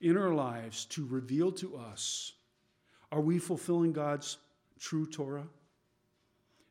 in 0.00 0.16
our 0.16 0.34
lives 0.34 0.86
to 0.86 1.06
reveal 1.06 1.52
to 1.52 1.76
us 1.76 2.32
are 3.12 3.20
we 3.20 3.38
fulfilling 3.38 3.92
God's 3.92 4.38
true 4.78 5.04
Torah? 5.04 5.48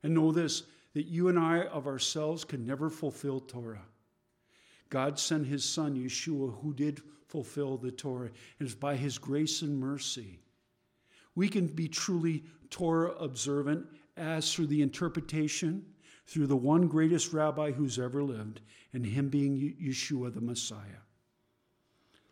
And 0.04 0.14
know 0.14 0.32
this 0.32 0.64
that 0.94 1.06
you 1.06 1.28
and 1.28 1.38
I 1.38 1.64
of 1.66 1.86
ourselves 1.86 2.44
can 2.44 2.66
never 2.66 2.90
fulfill 2.90 3.40
Torah. 3.40 3.86
God 4.90 5.20
sent 5.20 5.46
his 5.46 5.64
son, 5.64 5.96
Yeshua, 5.96 6.60
who 6.62 6.74
did 6.74 7.02
fulfill 7.28 7.78
the 7.78 7.92
Torah. 7.92 8.30
And 8.60 8.68
it's 8.68 8.74
by 8.76 8.96
his 8.96 9.18
grace 9.18 9.62
and 9.62 9.80
mercy. 9.80 10.40
We 11.36 11.48
can 11.48 11.68
be 11.68 11.88
truly 11.88 12.44
Torah 12.70 13.12
observant 13.12 13.86
as 14.18 14.54
through 14.54 14.68
the 14.68 14.82
interpretation, 14.82 15.86
through 16.28 16.48
the 16.48 16.58
one 16.58 16.88
greatest 16.88 17.34
rabbi 17.34 17.72
who's 17.72 18.00
ever 18.00 18.24
lived, 18.24 18.62
and 18.94 19.06
him 19.06 19.30
being 19.30 19.76
Yeshua 19.82 20.34
the 20.34 20.42
Messiah. 20.42 21.04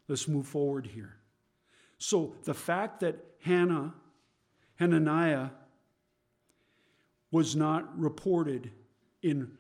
Let's 0.08 0.28
move 0.28 0.48
forward 0.48 0.88
here. 0.88 1.18
So 2.00 2.36
the 2.44 2.54
fact 2.54 3.00
that 3.02 3.18
Hannah, 3.42 3.94
Hananiah, 4.76 5.50
was 7.32 7.56
not 7.56 7.98
reported 8.00 8.72
in 9.22 9.52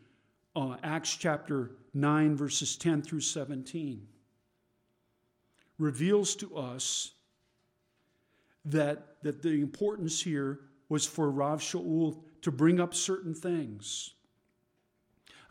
uh, 0.57 0.75
Acts 0.83 1.15
chapter 1.15 1.69
9, 1.93 2.35
verses 2.35 2.75
10 2.77 3.03
through 3.03 3.21
17, 3.21 4.07
reveals 5.77 6.35
to 6.35 6.57
us 6.57 7.11
that, 8.65 9.21
that 9.21 9.43
the 9.43 9.61
importance 9.61 10.19
here 10.19 10.61
was 10.89 11.05
for 11.05 11.29
Rav 11.29 11.61
Shaul 11.61 12.23
to 12.41 12.51
bring 12.51 12.79
up 12.79 12.95
certain 12.95 13.35
things. 13.35 14.11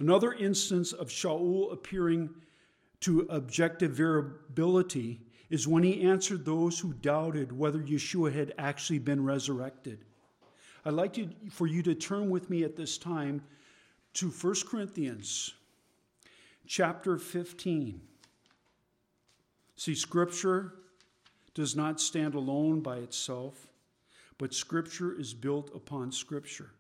Another 0.00 0.32
instance 0.32 0.92
of 0.92 1.08
Shaul 1.08 1.72
appearing 1.72 2.30
to 3.00 3.20
objective 3.30 3.92
verifiability 3.92 5.20
is 5.50 5.68
when 5.68 5.84
he 5.84 6.02
answered 6.02 6.44
those 6.44 6.80
who 6.80 6.92
doubted 6.94 7.56
whether 7.56 7.78
Yeshua 7.78 8.34
had 8.34 8.52
actually 8.58 8.98
been 8.98 9.24
resurrected. 9.24 10.04
I'd 10.84 10.94
like 10.94 11.12
to, 11.12 11.28
for 11.50 11.68
you 11.68 11.82
to 11.84 11.94
turn 11.94 12.28
with 12.28 12.50
me 12.50 12.64
at 12.64 12.74
this 12.74 12.98
time 12.98 13.42
to 14.16 14.30
1 14.30 14.54
Corinthians 14.66 15.52
chapter 16.66 17.18
15. 17.18 18.00
See, 19.76 19.94
Scripture 19.94 20.72
does 21.52 21.76
not 21.76 22.00
stand 22.00 22.34
alone 22.34 22.80
by 22.80 22.96
itself, 22.96 23.66
but 24.38 24.54
Scripture 24.54 25.12
is 25.12 25.34
built 25.34 25.70
upon 25.74 26.12
Scripture. 26.12 26.70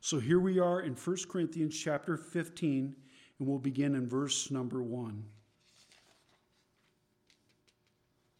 So 0.00 0.20
here 0.20 0.40
we 0.40 0.58
are 0.58 0.80
in 0.80 0.94
1 0.94 1.16
Corinthians 1.28 1.78
chapter 1.78 2.16
15, 2.16 2.96
and 3.38 3.46
we'll 3.46 3.58
begin 3.58 3.94
in 3.94 4.08
verse 4.08 4.50
number 4.50 4.82
1. 4.82 5.22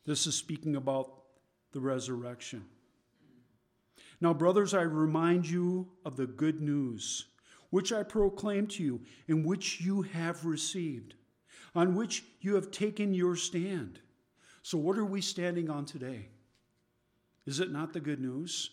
This 0.07 0.27
is 0.27 0.35
speaking 0.35 0.77
about 0.77 1.13
the 1.73 1.81
resurrection. 1.81 2.65
Now, 4.19 4.33
brothers, 4.33 4.73
I 4.73 4.81
remind 4.81 5.47
you 5.47 5.89
of 6.07 6.17
the 6.17 6.27
good 6.27 6.63
news 6.63 7.27
which 7.71 7.93
I 7.93 8.03
proclaim 8.03 8.67
to 8.69 8.83
you, 8.83 9.01
in 9.29 9.45
which 9.45 9.81
you 9.81 10.03
have 10.03 10.45
received, 10.45 11.15
on 11.75 11.95
which 11.95 12.25
you 12.41 12.55
have 12.57 12.71
taken 12.71 13.15
your 13.15 13.37
stand. 13.37 14.01
So, 14.63 14.77
what 14.79 14.99
are 14.99 15.05
we 15.05 15.21
standing 15.21 15.71
on 15.71 15.85
today? 15.87 16.29
Is 17.47 17.61
it 17.61 17.73
not 17.73 17.93
the 17.93 18.01
good 18.01 18.21
news 18.21 18.71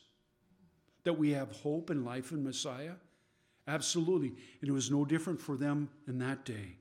that 1.04 1.18
we 1.18 1.32
have 1.32 1.52
hope 1.52 1.90
and 1.90 2.06
life 2.06 2.32
in 2.32 2.44
Messiah? 2.44 2.94
Absolutely. 3.68 4.34
And 4.62 4.70
it 4.70 4.74
was 4.74 4.92
no 4.92 5.06
different 5.06 5.42
for 5.42 5.58
them 5.58 5.90
in 6.08 6.20
that 6.20 6.46
day. 6.46 6.78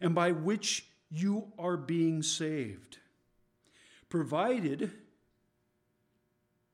and 0.00 0.14
by 0.14 0.32
which 0.32 0.86
you 1.10 1.52
are 1.58 1.76
being 1.76 2.22
saved. 2.22 2.98
Provided, 4.08 4.92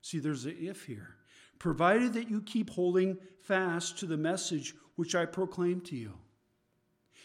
see, 0.01 0.19
there's 0.19 0.45
an 0.45 0.57
if 0.59 0.85
here, 0.85 1.15
provided 1.63 2.11
that 2.11 2.29
you 2.29 2.41
keep 2.41 2.69
holding 2.71 3.17
fast 3.39 3.97
to 3.97 4.05
the 4.05 4.17
message 4.17 4.75
which 4.97 5.15
I 5.15 5.25
proclaim 5.25 5.79
to 5.83 5.95
you. 5.95 6.11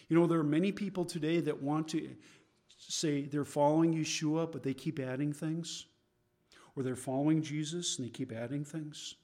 You 0.09 0.17
know, 0.17 0.29
there 0.29 0.39
are 0.39 0.45
many 0.45 0.71
people 0.71 1.05
today 1.05 1.41
that 1.41 1.61
want 1.61 1.89
to 1.89 2.09
say 2.79 3.23
they're 3.23 3.45
following 3.45 3.93
Yeshua, 3.93 4.53
but 4.53 4.63
they 4.63 4.75
keep 4.75 5.01
adding 5.01 5.33
things. 5.33 5.87
Or 6.77 6.85
they're 6.85 6.95
following 6.95 7.43
Jesus 7.43 7.99
and 7.99 8.07
they 8.07 8.13
keep 8.13 8.31
adding 8.31 8.65
things. 8.65 9.17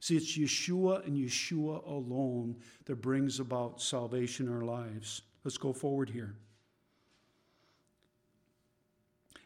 See, 0.00 0.16
it's 0.16 0.34
Yeshua 0.34 1.06
and 1.06 1.14
Yeshua 1.14 1.86
alone 1.86 2.56
that 2.86 3.02
brings 3.02 3.38
about 3.38 3.82
salvation 3.82 4.46
in 4.46 4.54
our 4.54 4.64
lives. 4.64 5.20
Let's 5.44 5.58
go 5.58 5.74
forward 5.74 6.08
here. 6.08 6.36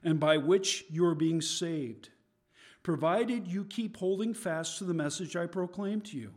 And 0.04 0.20
by 0.20 0.37
which 0.37 0.84
you 0.90 1.04
are 1.06 1.16
being 1.16 1.40
saved, 1.40 2.11
provided 2.84 3.48
you 3.48 3.64
keep 3.64 3.96
holding 3.96 4.34
fast 4.34 4.78
to 4.78 4.84
the 4.84 4.94
message 4.94 5.34
I 5.34 5.46
proclaim 5.46 6.00
to 6.02 6.16
you. 6.16 6.30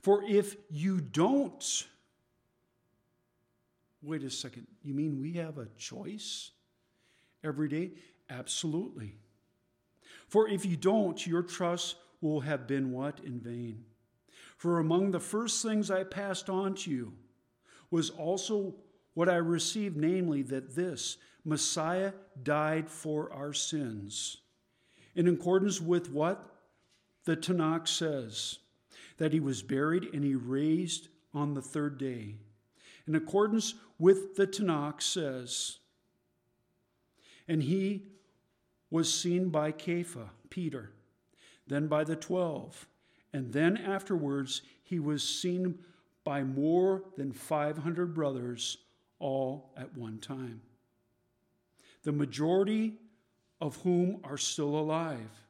For 0.00 0.22
if 0.22 0.56
you 0.70 1.00
don't, 1.00 1.86
wait 4.00 4.22
a 4.22 4.30
second, 4.30 4.68
you 4.82 4.94
mean 4.94 5.20
we 5.20 5.32
have 5.32 5.58
a 5.58 5.66
choice 5.76 6.52
every 7.44 7.68
day? 7.68 7.90
Absolutely. 8.30 9.16
For 10.28 10.48
if 10.48 10.64
you 10.64 10.76
don't, 10.76 11.26
your 11.26 11.42
trust 11.42 11.96
will 12.20 12.40
have 12.40 12.68
been 12.68 12.92
what? 12.92 13.20
In 13.24 13.40
vain. 13.40 13.84
For 14.56 14.78
among 14.78 15.10
the 15.10 15.20
first 15.20 15.62
things 15.62 15.90
I 15.90 16.04
passed 16.04 16.48
on 16.48 16.74
to 16.76 16.90
you 16.90 17.12
was 17.90 18.10
also 18.10 18.74
what 19.14 19.28
I 19.28 19.36
received, 19.36 19.96
namely 19.96 20.42
that 20.42 20.76
this 20.76 21.16
Messiah 21.44 22.12
died 22.44 22.88
for 22.88 23.32
our 23.32 23.52
sins. 23.52 24.36
In 25.14 25.28
accordance 25.28 25.80
with 25.80 26.10
what 26.10 26.54
the 27.24 27.36
Tanakh 27.36 27.88
says, 27.88 28.58
that 29.18 29.32
he 29.32 29.40
was 29.40 29.62
buried 29.62 30.08
and 30.14 30.24
he 30.24 30.34
raised 30.34 31.08
on 31.34 31.54
the 31.54 31.62
third 31.62 31.98
day. 31.98 32.36
In 33.06 33.14
accordance 33.14 33.74
with 33.98 34.36
the 34.36 34.46
Tanakh 34.46 35.02
says, 35.02 35.78
and 37.46 37.62
he 37.62 38.02
was 38.90 39.12
seen 39.12 39.48
by 39.48 39.72
Kepha, 39.72 40.30
Peter, 40.50 40.92
then 41.66 41.86
by 41.88 42.04
the 42.04 42.16
twelve, 42.16 42.86
and 43.32 43.52
then 43.52 43.76
afterwards 43.76 44.62
he 44.82 44.98
was 44.98 45.22
seen 45.22 45.78
by 46.24 46.42
more 46.42 47.04
than 47.16 47.32
500 47.32 48.14
brothers, 48.14 48.78
all 49.18 49.72
at 49.76 49.96
one 49.96 50.18
time. 50.18 50.60
The 52.04 52.12
majority 52.12 52.94
of 53.60 53.76
whom 53.82 54.20
are 54.24 54.38
still 54.38 54.78
alive, 54.78 55.46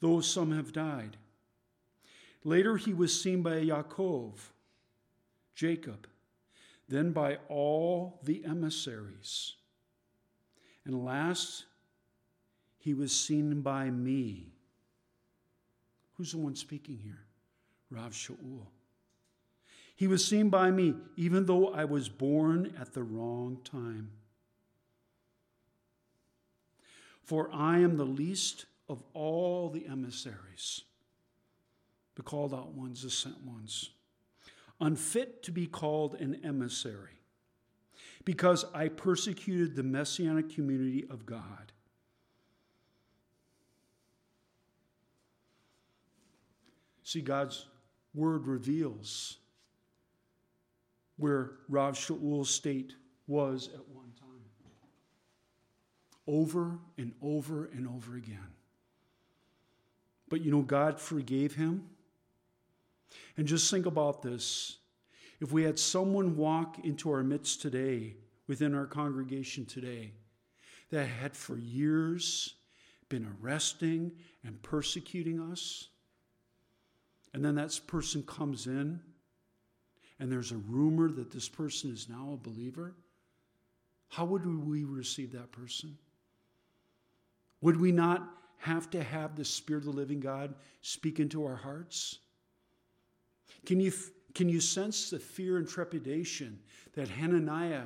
though 0.00 0.20
some 0.20 0.52
have 0.52 0.72
died. 0.72 1.16
Later 2.44 2.76
he 2.76 2.94
was 2.94 3.20
seen 3.20 3.42
by 3.42 3.56
Yaakov, 3.56 4.32
Jacob, 5.54 6.06
then 6.88 7.12
by 7.12 7.38
all 7.48 8.20
the 8.24 8.44
emissaries. 8.44 9.54
And 10.84 11.04
last, 11.04 11.66
he 12.78 12.94
was 12.94 13.14
seen 13.14 13.60
by 13.60 13.90
me 13.90 14.54
Who's 16.20 16.32
the 16.32 16.38
one 16.38 16.54
speaking 16.54 16.98
here? 17.02 17.24
Rav 17.88 18.12
Shaul. 18.12 18.66
He 19.96 20.06
was 20.06 20.22
seen 20.22 20.50
by 20.50 20.70
me, 20.70 20.94
even 21.16 21.46
though 21.46 21.72
I 21.72 21.86
was 21.86 22.10
born 22.10 22.74
at 22.78 22.92
the 22.92 23.02
wrong 23.02 23.56
time. 23.64 24.10
For 27.30 27.48
I 27.52 27.78
am 27.78 27.96
the 27.96 28.04
least 28.04 28.64
of 28.88 29.04
all 29.14 29.70
the 29.70 29.86
emissaries, 29.86 30.82
the 32.16 32.24
called 32.24 32.52
out 32.52 32.72
ones, 32.72 33.04
the 33.04 33.10
sent 33.10 33.40
ones, 33.44 33.90
unfit 34.80 35.44
to 35.44 35.52
be 35.52 35.68
called 35.68 36.16
an 36.16 36.40
emissary, 36.42 37.20
because 38.24 38.64
I 38.74 38.88
persecuted 38.88 39.76
the 39.76 39.84
messianic 39.84 40.52
community 40.52 41.06
of 41.08 41.24
God. 41.24 41.70
See, 47.04 47.20
God's 47.20 47.66
word 48.12 48.48
reveals 48.48 49.36
where 51.16 51.52
Rav 51.68 51.96
Shaul's 51.96 52.50
state 52.50 52.94
was 53.28 53.68
at 53.72 53.88
one. 53.94 54.09
Over 56.30 56.78
and 56.96 57.12
over 57.20 57.68
and 57.74 57.88
over 57.88 58.16
again. 58.16 58.54
But 60.28 60.42
you 60.42 60.52
know, 60.52 60.62
God 60.62 61.00
forgave 61.00 61.56
him. 61.56 61.88
And 63.36 63.48
just 63.48 63.68
think 63.68 63.84
about 63.86 64.22
this. 64.22 64.76
If 65.40 65.50
we 65.50 65.64
had 65.64 65.76
someone 65.76 66.36
walk 66.36 66.78
into 66.84 67.10
our 67.10 67.24
midst 67.24 67.60
today, 67.60 68.14
within 68.46 68.76
our 68.76 68.86
congregation 68.86 69.66
today, 69.66 70.12
that 70.90 71.06
had 71.06 71.36
for 71.36 71.56
years 71.56 72.54
been 73.08 73.26
arresting 73.42 74.12
and 74.44 74.62
persecuting 74.62 75.40
us, 75.40 75.88
and 77.34 77.44
then 77.44 77.56
that 77.56 77.80
person 77.88 78.22
comes 78.22 78.68
in, 78.68 79.00
and 80.20 80.30
there's 80.30 80.52
a 80.52 80.58
rumor 80.68 81.10
that 81.10 81.32
this 81.32 81.48
person 81.48 81.90
is 81.90 82.08
now 82.08 82.30
a 82.34 82.36
believer, 82.36 82.94
how 84.08 84.24
would 84.26 84.46
we 84.64 84.84
receive 84.84 85.32
that 85.32 85.50
person? 85.50 85.98
Would 87.60 87.80
we 87.80 87.92
not 87.92 88.28
have 88.58 88.90
to 88.90 89.02
have 89.02 89.36
the 89.36 89.44
Spirit 89.44 89.80
of 89.80 89.86
the 89.86 90.00
living 90.00 90.20
God 90.20 90.54
speak 90.82 91.20
into 91.20 91.44
our 91.44 91.56
hearts? 91.56 92.18
Can 93.66 93.80
you, 93.80 93.92
can 94.34 94.48
you 94.48 94.60
sense 94.60 95.10
the 95.10 95.18
fear 95.18 95.58
and 95.58 95.68
trepidation 95.68 96.58
that 96.94 97.08
Hananiah 97.08 97.84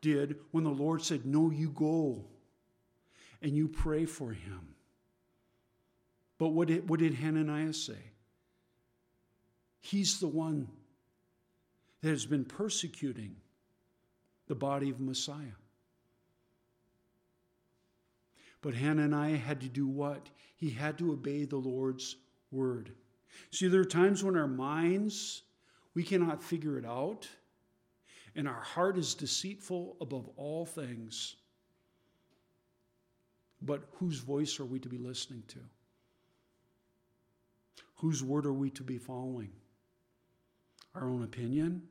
did 0.00 0.36
when 0.50 0.64
the 0.64 0.70
Lord 0.70 1.02
said, 1.02 1.26
No, 1.26 1.50
you 1.50 1.70
go 1.70 2.24
and 3.42 3.56
you 3.56 3.68
pray 3.68 4.04
for 4.04 4.32
him? 4.32 4.74
But 6.38 6.48
what 6.48 6.68
did, 6.68 6.88
what 6.88 7.00
did 7.00 7.14
Hananiah 7.14 7.74
say? 7.74 7.98
He's 9.80 10.20
the 10.20 10.28
one 10.28 10.68
that 12.02 12.10
has 12.10 12.26
been 12.26 12.44
persecuting 12.44 13.36
the 14.46 14.54
body 14.54 14.90
of 14.90 15.00
Messiah. 15.00 15.56
But 18.62 18.74
Hananiah 18.74 19.36
had 19.36 19.60
to 19.62 19.68
do 19.68 19.86
what? 19.86 20.28
He 20.56 20.70
had 20.70 20.98
to 20.98 21.12
obey 21.12 21.44
the 21.44 21.56
Lord's 21.56 22.16
word. 22.50 22.92
See, 23.50 23.68
there 23.68 23.80
are 23.80 23.84
times 23.84 24.22
when 24.22 24.36
our 24.36 24.48
minds, 24.48 25.42
we 25.94 26.02
cannot 26.02 26.42
figure 26.42 26.78
it 26.78 26.84
out, 26.84 27.28
and 28.36 28.46
our 28.46 28.60
heart 28.60 28.98
is 28.98 29.14
deceitful 29.14 29.96
above 30.00 30.28
all 30.36 30.66
things. 30.66 31.36
But 33.62 33.84
whose 33.94 34.18
voice 34.18 34.60
are 34.60 34.64
we 34.64 34.78
to 34.80 34.88
be 34.88 34.98
listening 34.98 35.42
to? 35.48 35.58
Whose 37.96 38.22
word 38.22 38.46
are 38.46 38.52
we 38.52 38.70
to 38.70 38.82
be 38.82 38.98
following? 38.98 39.50
our 40.94 41.08
own 41.08 41.22
opinion, 41.22 41.82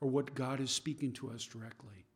or 0.00 0.08
what 0.08 0.34
God 0.34 0.60
is 0.60 0.70
speaking 0.70 1.12
to 1.12 1.30
us 1.30 1.44
directly. 1.44 2.06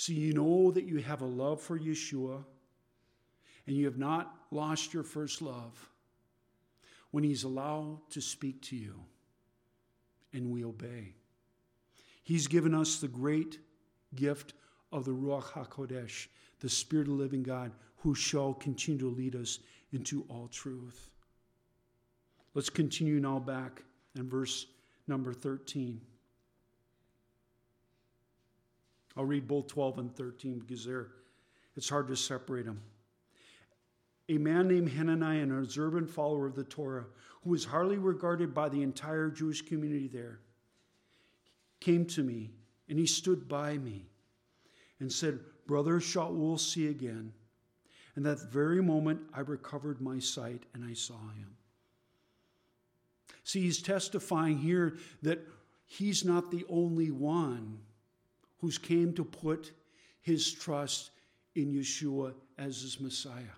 So 0.00 0.14
you 0.14 0.32
know 0.32 0.70
that 0.70 0.84
you 0.84 0.96
have 1.02 1.20
a 1.20 1.26
love 1.26 1.60
for 1.60 1.78
Yeshua 1.78 2.42
and 3.66 3.76
you 3.76 3.84
have 3.84 3.98
not 3.98 4.34
lost 4.50 4.94
your 4.94 5.02
first 5.02 5.42
love 5.42 5.90
when 7.10 7.22
He's 7.22 7.44
allowed 7.44 7.98
to 8.08 8.22
speak 8.22 8.62
to 8.62 8.76
you 8.76 8.94
and 10.32 10.50
we 10.50 10.64
obey. 10.64 11.12
He's 12.22 12.46
given 12.46 12.74
us 12.74 12.96
the 12.96 13.08
great 13.08 13.58
gift 14.14 14.54
of 14.90 15.04
the 15.04 15.10
Ruach 15.10 15.48
HaKodesh, 15.52 16.28
the 16.60 16.70
Spirit 16.70 17.06
of 17.06 17.18
the 17.18 17.22
living 17.22 17.42
God, 17.42 17.70
who 17.96 18.14
shall 18.14 18.54
continue 18.54 19.00
to 19.00 19.14
lead 19.14 19.36
us 19.36 19.58
into 19.92 20.24
all 20.30 20.48
truth. 20.48 21.10
Let's 22.54 22.70
continue 22.70 23.20
now 23.20 23.38
back 23.38 23.82
in 24.16 24.30
verse 24.30 24.64
number 25.06 25.34
13. 25.34 26.00
I'll 29.16 29.24
read 29.24 29.48
both 29.48 29.66
12 29.68 29.98
and 29.98 30.14
13 30.14 30.58
because 30.60 30.84
they're, 30.84 31.08
it's 31.76 31.88
hard 31.88 32.08
to 32.08 32.16
separate 32.16 32.66
them. 32.66 32.80
A 34.28 34.38
man 34.38 34.68
named 34.68 34.90
Hananiah, 34.90 35.42
an 35.42 35.58
observant 35.58 36.08
follower 36.08 36.46
of 36.46 36.54
the 36.54 36.64
Torah, 36.64 37.06
who 37.42 37.50
was 37.50 37.64
hardly 37.64 37.98
regarded 37.98 38.54
by 38.54 38.68
the 38.68 38.82
entire 38.82 39.28
Jewish 39.28 39.62
community 39.62 40.08
there, 40.08 40.38
came 41.80 42.04
to 42.06 42.22
me 42.22 42.50
and 42.88 42.98
he 42.98 43.06
stood 43.06 43.48
by 43.48 43.78
me 43.78 44.06
and 45.00 45.10
said, 45.10 45.40
Brother 45.66 46.00
Shaul, 46.00 46.58
see 46.60 46.88
again. 46.88 47.32
And 48.14 48.26
that 48.26 48.52
very 48.52 48.82
moment 48.82 49.20
I 49.32 49.40
recovered 49.40 50.00
my 50.00 50.18
sight 50.18 50.64
and 50.74 50.84
I 50.84 50.94
saw 50.94 51.14
him. 51.14 51.56
See, 53.44 53.62
he's 53.62 53.80
testifying 53.80 54.58
here 54.58 54.96
that 55.22 55.40
he's 55.86 56.24
not 56.24 56.50
the 56.50 56.64
only 56.68 57.10
one 57.10 57.78
who's 58.60 58.78
came 58.78 59.12
to 59.14 59.24
put 59.24 59.72
his 60.20 60.52
trust 60.52 61.10
in 61.54 61.72
Yeshua 61.72 62.34
as 62.58 62.82
his 62.82 63.00
Messiah. 63.00 63.56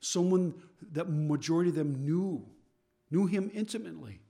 Someone 0.00 0.54
that 0.92 1.08
majority 1.08 1.70
of 1.70 1.76
them 1.76 2.04
knew, 2.04 2.44
knew 3.10 3.26
him 3.26 3.50
intimately. 3.54 4.20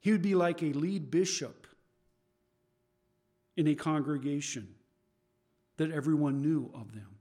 He 0.00 0.12
would 0.12 0.22
be 0.22 0.34
like 0.34 0.62
a 0.62 0.72
lead 0.72 1.10
bishop 1.10 1.66
in 3.56 3.68
a 3.68 3.74
congregation 3.74 4.68
that 5.76 5.90
everyone 5.90 6.40
knew 6.40 6.70
of 6.74 6.92
them, 6.92 7.18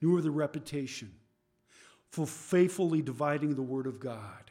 knew 0.00 0.16
of 0.16 0.22
the 0.22 0.30
reputation, 0.30 1.12
for 2.10 2.26
faithfully 2.26 3.02
dividing 3.02 3.54
the 3.54 3.62
word 3.62 3.86
of 3.86 3.98
God 3.98 4.50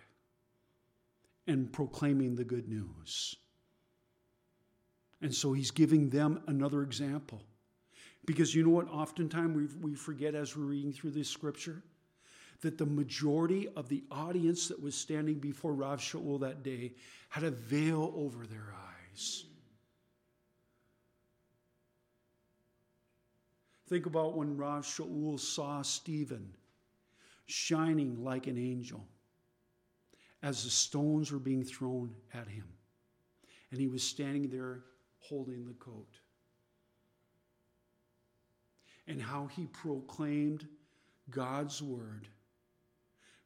and 1.47 1.71
proclaiming 1.71 2.35
the 2.35 2.43
good 2.43 2.67
news. 2.67 3.35
And 5.21 5.33
so 5.33 5.53
he's 5.53 5.71
giving 5.71 6.09
them 6.09 6.41
another 6.47 6.81
example. 6.81 7.41
Because 8.25 8.53
you 8.53 8.63
know 8.63 8.71
what, 8.71 8.89
oftentimes 8.89 9.75
we, 9.75 9.91
we 9.91 9.95
forget 9.95 10.35
as 10.35 10.55
we're 10.55 10.65
reading 10.65 10.93
through 10.93 11.11
this 11.11 11.29
scripture? 11.29 11.81
That 12.61 12.77
the 12.77 12.85
majority 12.85 13.67
of 13.75 13.89
the 13.89 14.03
audience 14.11 14.67
that 14.67 14.81
was 14.81 14.95
standing 14.95 15.39
before 15.39 15.73
Rav 15.73 15.99
Shaul 15.99 16.39
that 16.41 16.63
day 16.63 16.93
had 17.29 17.43
a 17.43 17.51
veil 17.51 18.13
over 18.15 18.45
their 18.45 18.73
eyes. 19.11 19.45
Think 23.89 24.05
about 24.05 24.37
when 24.37 24.55
Rav 24.55 24.85
Shaul 24.85 25.39
saw 25.39 25.81
Stephen 25.81 26.53
shining 27.47 28.23
like 28.23 28.47
an 28.47 28.57
angel 28.57 29.05
as 30.43 30.63
the 30.63 30.69
stones 30.69 31.31
were 31.31 31.39
being 31.39 31.63
thrown 31.63 32.13
at 32.33 32.47
him. 32.47 32.65
And 33.71 33.79
he 33.79 33.87
was 33.87 34.03
standing 34.03 34.49
there 34.49 34.83
holding 35.21 35.65
the 35.65 35.73
coat. 35.73 36.19
And 39.07 39.21
how 39.21 39.47
he 39.47 39.67
proclaimed 39.67 40.67
God's 41.29 41.81
word, 41.81 42.27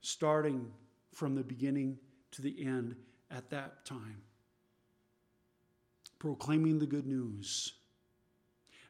starting 0.01 0.71
from 1.13 1.35
the 1.35 1.43
beginning 1.43 1.97
to 2.31 2.41
the 2.41 2.65
end 2.65 2.95
at 3.31 3.49
that 3.51 3.85
time. 3.85 4.21
Proclaiming 6.19 6.79
the 6.79 6.85
good 6.85 7.05
news, 7.05 7.73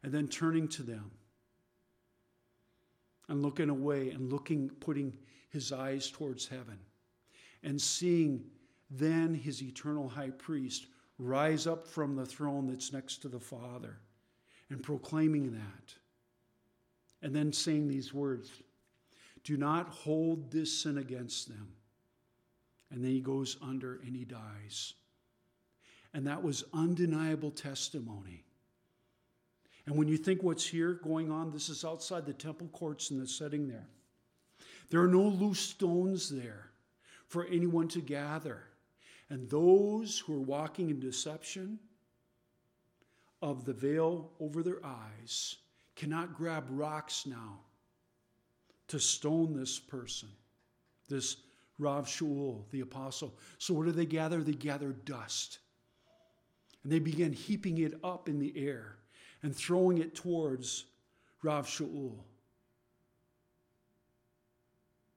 and 0.04 0.14
then 0.14 0.28
turning 0.28 0.68
to 0.70 0.84
them 0.84 1.12
and 3.28 3.42
looking 3.42 3.70
away 3.70 4.12
and 4.12 4.32
looking, 4.32 4.70
putting 4.80 5.14
his 5.50 5.72
eyes 5.72 6.12
towards 6.12 6.48
heaven 6.48 6.78
and 7.64 7.82
seeing 7.82 8.44
then 8.90 9.34
his 9.34 9.62
eternal 9.62 10.08
high 10.08 10.30
priest 10.30 10.86
rise 11.18 11.68
up 11.68 11.88
from 11.88 12.16
the 12.16 12.26
throne 12.26 12.68
that's 12.68 12.92
next 12.92 13.22
to 13.22 13.30
the 13.30 13.40
Father 13.40 13.98
and 14.70 14.82
proclaiming 14.82 15.54
that. 15.54 15.94
And 17.22 17.36
then 17.36 17.54
saying 17.54 17.88
these 17.88 18.14
words 18.14 18.52
Do 19.44 19.58
not 19.58 19.90
hold 19.90 20.52
this 20.52 20.82
sin 20.82 20.98
against 20.98 21.48
them. 21.48 21.70
And 22.92 23.04
then 23.04 23.12
he 23.12 23.22
goes 23.22 23.58
under 23.62 24.00
and 24.06 24.16
he 24.16 24.26
dies. 24.26 24.94
And 26.14 26.28
that 26.28 26.44
was 26.44 26.64
undeniable 26.74 27.52
testimony. 27.52 28.44
And 29.86 29.98
when 29.98 30.08
you 30.08 30.18
think 30.18 30.42
what's 30.42 30.66
here 30.66 30.94
going 30.94 31.32
on, 31.32 31.52
this 31.52 31.70
is 31.70 31.86
outside 31.86 32.26
the 32.26 32.34
temple 32.34 32.68
courts 32.68 33.12
in 33.12 33.20
the 33.20 33.28
setting 33.28 33.68
there. 33.68 33.88
There 34.90 35.02
are 35.02 35.08
no 35.08 35.24
loose 35.24 35.60
stones 35.60 36.30
there 36.30 36.70
for 37.28 37.46
anyone 37.46 37.88
to 37.90 38.02
gather. 38.02 38.64
And 39.30 39.50
those 39.50 40.20
who 40.20 40.36
are 40.36 40.42
walking 40.42 40.90
in 40.90 41.00
deception 41.00 41.80
of 43.42 43.66
the 43.66 43.74
veil 43.74 44.32
over 44.40 44.62
their 44.62 44.86
eyes 44.86 45.58
cannot 45.96 46.36
grab 46.36 46.66
rocks 46.70 47.26
now 47.26 47.60
to 48.88 49.00
stone 49.00 49.54
this 49.54 49.80
person, 49.80 50.30
this 51.10 51.38
Rav 51.80 52.08
Shaul, 52.08 52.64
the 52.72 52.82
apostle. 52.82 53.38
So 53.58 53.74
what 53.74 53.86
do 53.86 53.92
they 53.92 54.06
gather? 54.06 54.42
They 54.42 54.54
gather 54.54 54.92
dust. 54.92 55.60
And 56.84 56.92
they 56.92 57.00
begin 57.00 57.34
heaping 57.34 57.80
it 57.80 57.96
up 58.04 58.30
in 58.30 58.40
the 58.40 58.54
air 58.56 58.98
and 59.42 59.56
throwing 59.56 59.98
it 59.98 60.16
towards 60.16 60.86
Rav 61.42 61.68
Shaul. 61.68 62.14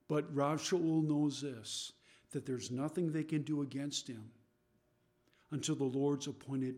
But 0.09 0.35
Rav 0.35 0.61
Shaul 0.61 1.07
knows 1.07 1.43
this 1.43 1.93
that 2.33 2.45
there's 2.47 2.71
nothing 2.71 3.11
they 3.11 3.25
can 3.25 3.43
do 3.43 3.63
against 3.63 4.09
him 4.09 4.31
until 5.51 5.75
the 5.75 5.85
Lord's 5.85 6.27
appointed 6.27 6.77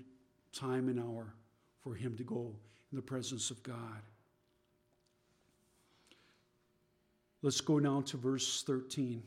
time 0.53 0.89
and 0.89 1.01
hour 1.01 1.35
for 1.81 1.95
him 1.95 2.17
to 2.17 2.25
go 2.25 2.55
in 2.93 2.97
the 2.97 3.03
presence 3.03 3.51
of 3.51 3.63
God. 3.63 4.03
Let's 7.43 7.61
go 7.61 7.79
now 7.79 8.03
to 8.03 8.17
verse 8.17 8.63
13. 8.67 9.23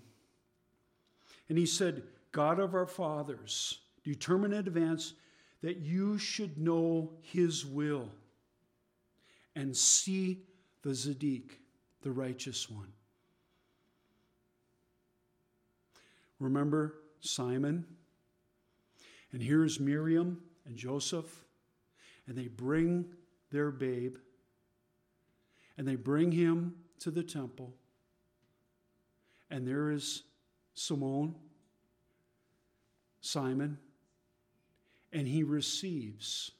And 1.50 1.58
he 1.58 1.66
said, 1.66 2.04
God 2.32 2.60
of 2.60 2.74
our 2.76 2.86
fathers, 2.86 3.80
determine 4.04 4.54
in 4.54 4.60
advance 4.60 5.14
that 5.62 5.78
you 5.78 6.18
should 6.18 6.58
know 6.58 7.12
his 7.22 7.66
will 7.66 8.10
and 9.56 9.76
see 9.76 10.44
the 10.84 10.90
Zadik, 10.90 11.52
the 12.02 12.12
righteous 12.12 12.70
one. 12.70 12.92
Remember 16.40 16.96
Simon? 17.22 17.86
And 19.32 19.42
here's 19.42 19.80
Miriam 19.80 20.42
and 20.66 20.76
Joseph, 20.76 21.44
and 22.28 22.38
they 22.38 22.48
bring 22.48 23.06
their 23.52 23.72
babe, 23.72 24.18
and 25.78 25.88
they 25.88 25.96
bring 25.96 26.32
him 26.32 26.76
to 27.00 27.12
the 27.12 27.24
temple. 27.24 27.74
And 29.50 29.68
there 29.68 29.92
is 29.92 30.24
Shimon, 30.76 31.36
Simon, 33.22 33.78
and 35.12 35.28
he 35.28 35.44
receives 35.44 36.52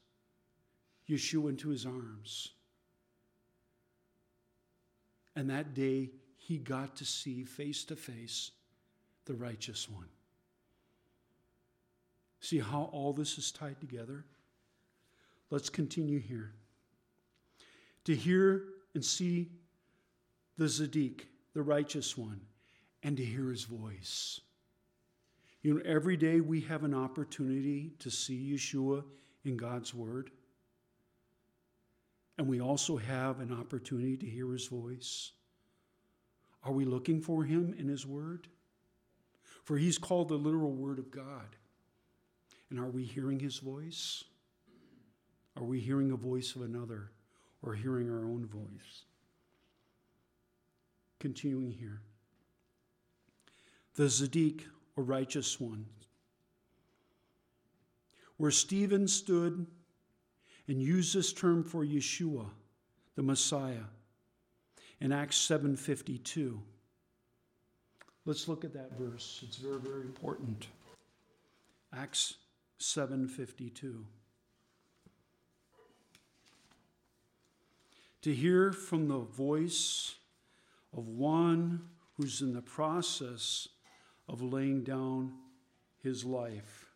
Yeshua 1.10 1.50
into 1.50 1.70
his 1.70 1.86
arms. 1.86 2.52
And 5.36 5.50
that 5.50 5.74
day, 5.74 6.12
he 6.38 6.58
got 6.58 6.96
to 6.98 7.06
see 7.06 7.44
face 7.44 7.84
to 7.86 7.96
face 7.96 8.52
the 9.26 9.34
righteous 9.34 9.90
one. 9.90 10.10
See 12.40 12.60
how 12.60 12.90
all 12.92 13.14
this 13.14 13.38
is 13.38 13.52
tied 13.52 13.80
together? 13.80 14.26
Let's 15.50 15.70
continue 15.70 16.20
here. 16.20 16.54
To 18.06 18.16
hear 18.16 18.64
and 18.94 19.04
see 19.04 19.50
the 20.58 20.66
Zaddik, 20.66 21.22
the 21.54 21.62
righteous 21.62 22.18
one, 22.18 22.42
and 23.02 23.16
to 23.18 23.24
hear 23.24 23.50
his 23.50 23.64
voice. 23.64 24.42
You 25.62 25.76
know, 25.76 25.82
every 25.86 26.18
day 26.18 26.42
we 26.42 26.62
have 26.62 26.84
an 26.84 26.94
opportunity 26.94 27.94
to 28.00 28.12
see 28.12 28.54
Yeshua 28.54 29.04
in 29.46 29.56
God's 29.56 29.94
Word. 29.94 30.32
And 32.38 32.48
we 32.48 32.60
also 32.60 32.98
have 32.98 33.40
an 33.40 33.54
opportunity 33.54 34.18
to 34.18 34.26
hear 34.26 34.52
his 34.52 34.68
voice. 34.68 35.32
Are 36.64 36.74
we 36.74 36.84
looking 36.84 37.22
for 37.22 37.44
him 37.44 37.74
in 37.78 37.88
his 37.88 38.06
Word? 38.06 38.48
For 39.64 39.78
he's 39.78 39.98
called 39.98 40.30
the 40.30 40.36
literal 40.36 40.74
Word 40.74 41.00
of 41.00 41.10
God. 41.12 41.56
And 42.70 42.80
are 42.80 42.90
we 42.90 43.04
hearing 43.04 43.40
his 43.40 43.60
voice? 43.60 44.24
Are 45.56 45.64
we 45.64 45.80
hearing 45.80 46.12
a 46.12 46.16
voice 46.16 46.56
of 46.56 46.64
another 46.64 47.12
or 47.62 47.74
hearing 47.74 48.10
our 48.10 48.26
own 48.26 48.46
voice? 48.46 49.06
Continuing 51.20 51.72
here. 51.72 52.02
The 53.96 54.06
Zaddik, 54.06 54.64
or 54.96 55.04
righteous 55.04 55.60
one, 55.60 55.86
where 58.38 58.52
Stephen 58.52 59.08
stood 59.08 59.68
and 60.68 60.82
used 60.82 61.16
this 61.16 61.32
term 61.32 61.64
for 61.64 61.86
Yeshua, 61.86 62.50
the 63.16 63.24
Messiah, 63.24 63.86
in 65.00 65.12
Acts 65.12 65.38
7:52. 65.38 66.62
Let's 68.26 68.48
look 68.48 68.64
at 68.64 68.74
that 68.74 68.98
verse. 68.98 69.42
It's 69.46 69.58
very, 69.58 69.80
very 69.80 70.02
important. 70.02 70.68
Acts 71.92 72.36
7:52. 72.80 74.06
To 78.22 78.34
hear 78.34 78.72
from 78.72 79.10
the 79.10 79.20
voice 79.20 80.16
of 80.94 81.08
one 81.08 81.90
who's 82.16 82.42
in 82.42 82.54
the 82.54 82.62
process 82.62 83.68
of 84.30 84.42
laying 84.42 84.84
down 84.84 85.34
his 86.02 86.24
life 86.24 86.92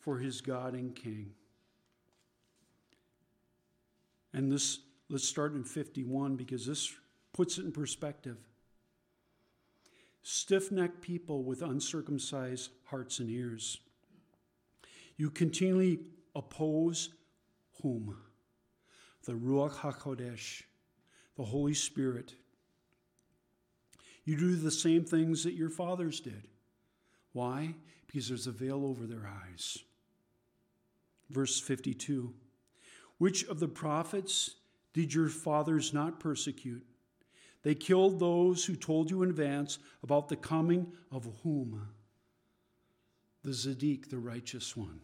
for 0.00 0.18
his 0.18 0.40
God 0.40 0.74
and 0.74 0.94
King. 0.96 1.34
And 4.32 4.50
this, 4.50 4.80
let's 5.08 5.28
start 5.28 5.54
in 5.54 5.62
51 5.62 6.36
because 6.36 6.66
this 6.66 6.92
puts 7.32 7.58
it 7.58 7.64
in 7.64 7.72
perspective. 7.72 8.38
Stiff 10.22 10.70
necked 10.70 11.00
people 11.00 11.42
with 11.42 11.62
uncircumcised 11.62 12.70
hearts 12.84 13.18
and 13.18 13.30
ears. 13.30 13.78
You 15.16 15.30
continually 15.30 16.00
oppose 16.34 17.10
whom? 17.82 18.16
The 19.24 19.32
Ruach 19.32 19.74
HaKodesh, 19.74 20.62
the 21.36 21.44
Holy 21.44 21.74
Spirit. 21.74 22.34
You 24.24 24.36
do 24.36 24.56
the 24.56 24.70
same 24.70 25.04
things 25.04 25.44
that 25.44 25.54
your 25.54 25.70
fathers 25.70 26.20
did. 26.20 26.48
Why? 27.32 27.74
Because 28.06 28.28
there's 28.28 28.46
a 28.46 28.52
veil 28.52 28.84
over 28.84 29.06
their 29.06 29.28
eyes. 29.48 29.78
Verse 31.30 31.58
52 31.60 32.32
Which 33.18 33.44
of 33.44 33.58
the 33.58 33.68
prophets 33.68 34.56
did 34.92 35.14
your 35.14 35.28
fathers 35.28 35.92
not 35.92 36.20
persecute? 36.20 36.84
They 37.62 37.74
killed 37.74 38.18
those 38.18 38.64
who 38.64 38.74
told 38.74 39.10
you 39.10 39.22
in 39.22 39.30
advance 39.30 39.78
about 40.02 40.28
the 40.28 40.36
coming 40.36 40.92
of 41.10 41.28
whom? 41.42 41.88
The 43.44 43.50
Zaddik, 43.50 44.10
the 44.10 44.18
righteous 44.18 44.76
one. 44.76 45.00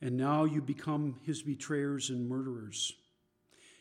And 0.00 0.16
now 0.16 0.44
you 0.44 0.62
become 0.62 1.16
his 1.24 1.42
betrayers 1.42 2.10
and 2.10 2.28
murderers. 2.28 2.92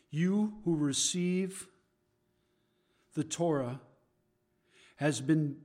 You 0.10 0.54
who 0.66 0.76
receive 0.76 1.68
the 3.14 3.24
Torah 3.24 3.80
has 4.96 5.22
been 5.22 5.58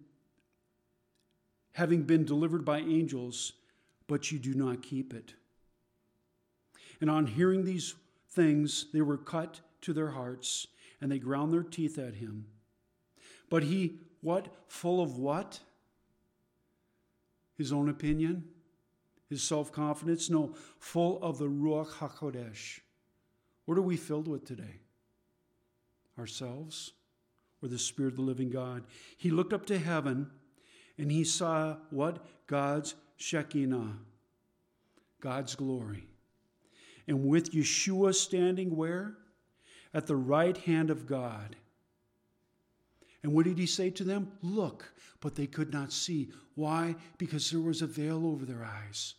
having 1.73 2.03
been 2.03 2.25
delivered 2.25 2.65
by 2.67 2.81
angels, 2.81 3.53
but 4.07 4.31
you 4.31 4.39
do 4.39 4.53
not 4.53 4.83
keep 4.83 5.15
it. 5.15 5.33
And 7.01 7.11
on 7.11 7.27
hearing 7.27 7.65
these 7.65 7.95
things, 8.31 8.87
they 8.93 9.01
were 9.01 9.17
cut 9.17 9.61
to 9.83 9.93
their 9.93 10.11
hearts, 10.11 10.67
and 11.03 11.11
they 11.11 11.19
ground 11.19 11.53
their 11.53 11.65
teeth 11.65 11.99
at 11.99 12.15
him. 12.15 12.47
But 13.51 13.65
he, 13.65 13.99
what? 14.23 14.47
Full 14.69 15.03
of 15.03 15.19
what? 15.19 15.59
His 17.59 17.73
own 17.73 17.89
opinion? 17.89 18.45
His 19.29 19.43
self 19.43 19.73
confidence? 19.73 20.31
No, 20.31 20.55
full 20.79 21.21
of 21.21 21.39
the 21.39 21.49
Ruach 21.49 21.89
HaKodesh. 21.89 22.81
What 23.67 23.77
are 23.77 23.83
we 23.83 23.97
filled 23.97 24.29
with 24.29 24.47
today? 24.47 24.81
Ourselves 26.19 26.93
or 27.63 27.69
the 27.69 27.79
Spirit 27.79 28.13
of 28.13 28.17
the 28.17 28.23
living 28.23 28.51
God? 28.51 28.85
He 29.17 29.31
looked 29.31 29.53
up 29.53 29.67
to 29.67 29.79
heaven 29.79 30.31
and 30.99 31.11
he 31.11 31.25
saw 31.25 31.77
what? 31.91 32.25
God's 32.47 32.95
Shekinah, 33.17 33.99
God's 35.21 35.57
glory. 35.57 36.07
And 37.09 37.27
with 37.27 37.53
Yeshua 37.53 38.15
standing 38.15 38.77
where? 38.77 39.17
At 39.95 40.07
the 40.07 40.17
right 40.17 40.57
hand 40.57 40.91
of 40.91 41.07
God. 41.07 41.57
And 43.23 43.33
what 43.33 43.45
did 43.45 43.59
he 43.59 43.67
say 43.67 43.91
to 43.91 44.05
them? 44.05 44.33
Look, 44.43 44.93
but 45.21 45.37
they 45.37 45.47
could 45.47 45.73
not 45.73 45.93
see. 45.93 46.31
Why? 46.55 46.97
Because 47.19 47.51
there 47.51 47.61
was 47.61 47.83
a 47.83 47.87
veil 47.87 48.27
over 48.27 48.45
their 48.45 48.65
eyes, 48.65 49.15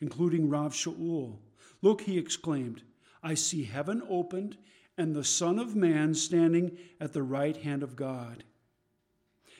including 0.00 0.48
Rav 0.48 0.72
Shaul. 0.72 1.38
Look, 1.80 2.02
he 2.02 2.18
exclaimed, 2.18 2.82
I 3.22 3.34
see 3.34 3.64
heaven 3.64 4.02
opened 4.08 4.58
and 4.98 5.14
the 5.14 5.24
Son 5.24 5.58
of 5.58 5.76
Man 5.76 6.14
standing 6.14 6.76
at 7.00 7.12
the 7.12 7.22
right 7.22 7.56
hand 7.56 7.82
of 7.82 7.96
God. 7.96 8.44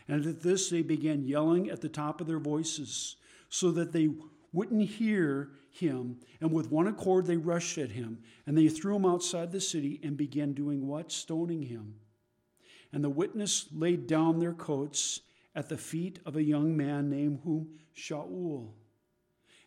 And 0.08 0.24
at 0.24 0.42
this 0.42 0.70
they 0.70 0.82
began 0.82 1.24
yelling 1.24 1.68
at 1.68 1.80
the 1.80 1.88
top 1.88 2.20
of 2.20 2.26
their 2.26 2.38
voices, 2.38 3.16
so 3.48 3.70
that 3.72 3.92
they 3.92 4.10
wouldn't 4.52 4.88
hear 4.88 5.50
him. 5.76 6.18
And 6.40 6.52
with 6.52 6.70
one 6.70 6.86
accord 6.86 7.26
they 7.26 7.36
rushed 7.36 7.78
at 7.78 7.90
him, 7.90 8.18
and 8.46 8.56
they 8.56 8.68
threw 8.68 8.96
him 8.96 9.06
outside 9.06 9.52
the 9.52 9.60
city 9.60 10.00
and 10.02 10.16
began 10.16 10.52
doing 10.52 10.86
what? 10.86 11.12
Stoning 11.12 11.62
him. 11.62 11.94
And 12.92 13.02
the 13.02 13.10
witness 13.10 13.66
laid 13.72 14.06
down 14.06 14.38
their 14.38 14.54
coats 14.54 15.20
at 15.54 15.68
the 15.68 15.78
feet 15.78 16.20
of 16.26 16.36
a 16.36 16.42
young 16.42 16.76
man 16.76 17.10
named 17.10 17.40
whom? 17.44 17.68
Shaul. 17.96 18.68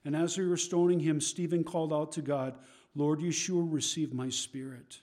And 0.05 0.15
as 0.15 0.35
they 0.35 0.43
were 0.43 0.57
stoning 0.57 0.99
him, 0.99 1.19
Stephen 1.19 1.63
called 1.63 1.91
out 1.91 2.11
to 2.13 2.21
God, 2.21 2.55
Lord 2.95 3.19
Yeshua, 3.19 3.65
receive 3.71 4.13
my 4.13 4.29
spirit. 4.29 5.01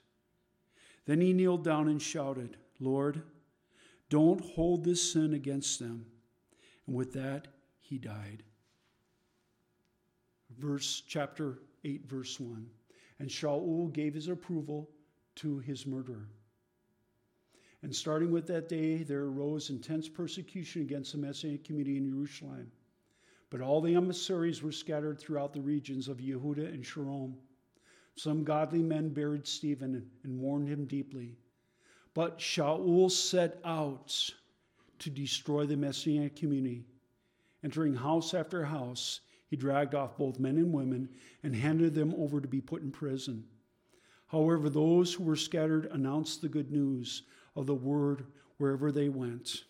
Then 1.07 1.21
he 1.21 1.33
kneeled 1.33 1.64
down 1.64 1.88
and 1.88 2.01
shouted, 2.01 2.57
Lord, 2.81 3.23
don't 4.09 4.40
hold 4.40 4.85
this 4.85 5.12
sin 5.12 5.35
against 5.35 5.79
them. 5.79 6.07
And 6.87 6.97
with 6.97 7.12
that, 7.12 7.49
he 7.79 7.99
died. 7.99 8.42
Verse 10.59 11.03
chapter 11.07 11.59
8, 11.85 12.09
verse 12.09 12.40
1. 12.40 12.66
And 13.19 13.29
Shaul 13.29 13.92
gave 13.92 14.14
his 14.14 14.29
approval 14.29 14.90
to 15.37 15.59
his 15.59 15.87
murderer. 15.87 16.29
And 17.83 17.95
starting 17.95 18.31
with 18.31 18.47
that 18.49 18.69
day, 18.69 19.03
there 19.03 19.25
arose 19.25 19.71
intense 19.71 20.09
persecution 20.09 20.83
against 20.83 21.12
the 21.12 21.19
Messianic 21.19 21.64
community 21.64 21.99
in 21.99 22.11
Jerusalem. 22.11 22.71
But 23.51 23.61
all 23.61 23.81
the 23.81 23.95
emissaries 23.95 24.62
were 24.62 24.73
scattered 24.73 25.21
throughout 25.21 25.53
the 25.53 25.61
regions 25.61 26.09
of 26.09 26.19
Yehuda 26.19 26.73
and 26.73 26.83
Shomron 26.83 27.35
Some 28.16 28.45
godly 28.45 28.83
men 28.83 29.11
buried 29.11 29.47
Stephen 29.47 30.11
and 30.25 30.37
mourned 30.37 30.69
him 30.69 30.87
deeply. 30.87 31.37
But 32.14 32.38
Shaul 32.38 33.11
set 33.11 33.61
out 33.64 34.31
to 34.99 35.11
destroy 35.11 35.66
the 35.66 35.77
Messianic 35.77 36.35
community. 36.35 36.87
Entering 37.62 37.95
house 37.95 38.33
after 38.33 38.64
house, 38.64 39.21
he 39.49 39.57
dragged 39.57 39.95
off 39.95 40.17
both 40.17 40.39
men 40.39 40.57
and 40.57 40.73
women 40.73 41.09
and 41.43 41.55
handed 41.55 41.95
them 41.95 42.15
over 42.19 42.41
to 42.41 42.49
be 42.49 42.61
put 42.61 42.83
in 42.83 42.91
prison. 42.91 43.45
However, 44.29 44.69
those 44.69 45.15
who 45.15 45.25
were 45.25 45.37
scattered 45.37 45.87
announced 45.87 46.43
the 46.43 46.49
good 46.49 46.73
news 46.73 47.23
of 47.55 47.67
the 47.67 47.75
word 47.75 48.27
wherever 48.59 48.91
they 48.91 49.09
went. 49.09 49.65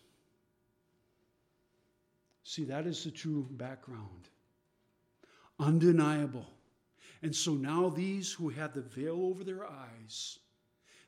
See, 2.43 2.63
that 2.65 2.87
is 2.87 3.03
the 3.03 3.11
true 3.11 3.47
background. 3.51 4.29
Undeniable. 5.59 6.47
And 7.21 7.35
so 7.35 7.53
now 7.53 7.89
these 7.89 8.31
who 8.31 8.49
had 8.49 8.73
the 8.73 8.81
veil 8.81 9.25
over 9.25 9.43
their 9.43 9.65
eyes 9.65 10.39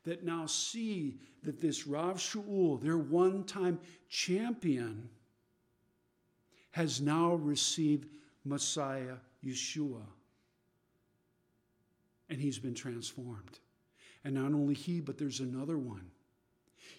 that 0.04 0.24
now 0.24 0.46
see 0.46 1.20
that 1.44 1.60
this 1.60 1.88
Rav 1.88 2.18
Shaul, 2.18 2.82
their 2.82 2.98
one 2.98 3.44
time 3.44 3.80
champion, 4.10 5.10
has 6.72 7.02
now 7.02 7.36
received 7.36 8.08
Messiah 8.46 9.16
Yeshua. 9.46 10.02
And 12.30 12.40
he's 12.40 12.60
been 12.60 12.76
transformed. 12.76 13.60
And 14.24 14.36
not 14.36 14.54
only 14.54 14.74
he, 14.74 15.00
but 15.00 15.18
there's 15.18 15.40
another 15.40 15.78
one. 15.78 16.12